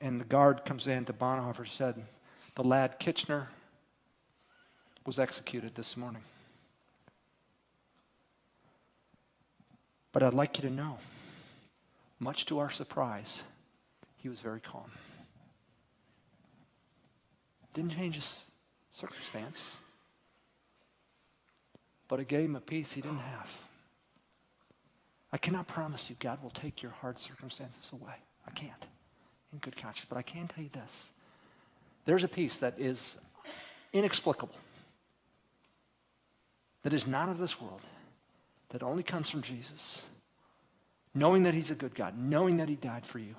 And 0.00 0.20
the 0.20 0.24
guard 0.24 0.64
comes 0.64 0.86
in 0.86 1.04
to 1.04 1.12
Bonhoeffer 1.12 1.68
said, 1.68 2.02
The 2.54 2.64
lad 2.64 2.98
Kitchener 2.98 3.48
was 5.04 5.18
executed 5.18 5.74
this 5.74 5.96
morning. 5.96 6.22
But 10.12 10.22
I'd 10.22 10.34
like 10.34 10.58
you 10.58 10.68
to 10.68 10.74
know, 10.74 10.98
much 12.18 12.46
to 12.46 12.58
our 12.58 12.70
surprise, 12.70 13.42
he 14.16 14.28
was 14.28 14.40
very 14.40 14.60
calm. 14.60 14.90
Didn't 17.74 17.92
change 17.92 18.16
his 18.16 18.44
circumstance, 18.90 19.76
but 22.06 22.20
it 22.20 22.28
gave 22.28 22.44
him 22.44 22.56
a 22.56 22.60
peace 22.60 22.92
he 22.92 23.00
didn't 23.00 23.18
have. 23.18 23.50
I 25.32 25.38
cannot 25.38 25.66
promise 25.66 26.10
you 26.10 26.16
God 26.20 26.42
will 26.42 26.50
take 26.50 26.82
your 26.82 26.92
hard 26.92 27.18
circumstances 27.18 27.90
away. 27.90 28.12
I 28.46 28.50
can't, 28.50 28.86
in 29.50 29.58
good 29.60 29.76
conscience. 29.76 30.06
But 30.06 30.18
I 30.18 30.22
can 30.22 30.46
tell 30.46 30.62
you 30.62 30.70
this 30.70 31.08
there's 32.04 32.22
a 32.24 32.28
peace 32.28 32.58
that 32.58 32.74
is 32.78 33.16
inexplicable, 33.94 34.56
that 36.82 36.92
is 36.92 37.06
not 37.06 37.30
of 37.30 37.38
this 37.38 37.58
world 37.58 37.80
that 38.72 38.82
only 38.82 39.02
comes 39.02 39.30
from 39.30 39.42
Jesus, 39.42 40.02
knowing 41.14 41.44
that 41.44 41.54
He's 41.54 41.70
a 41.70 41.74
good 41.74 41.94
God, 41.94 42.18
knowing 42.18 42.56
that 42.56 42.68
He 42.68 42.74
died 42.74 43.06
for 43.06 43.18
you, 43.18 43.36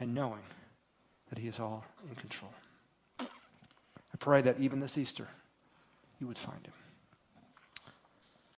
and 0.00 0.14
knowing 0.14 0.42
that 1.28 1.38
He 1.38 1.46
is 1.46 1.60
all 1.60 1.84
in 2.08 2.16
control. 2.16 2.52
I 3.20 4.16
pray 4.18 4.42
that 4.42 4.58
even 4.58 4.80
this 4.80 4.98
Easter, 4.98 5.28
you 6.20 6.26
would 6.26 6.38
find 6.38 6.66
him. 6.66 6.72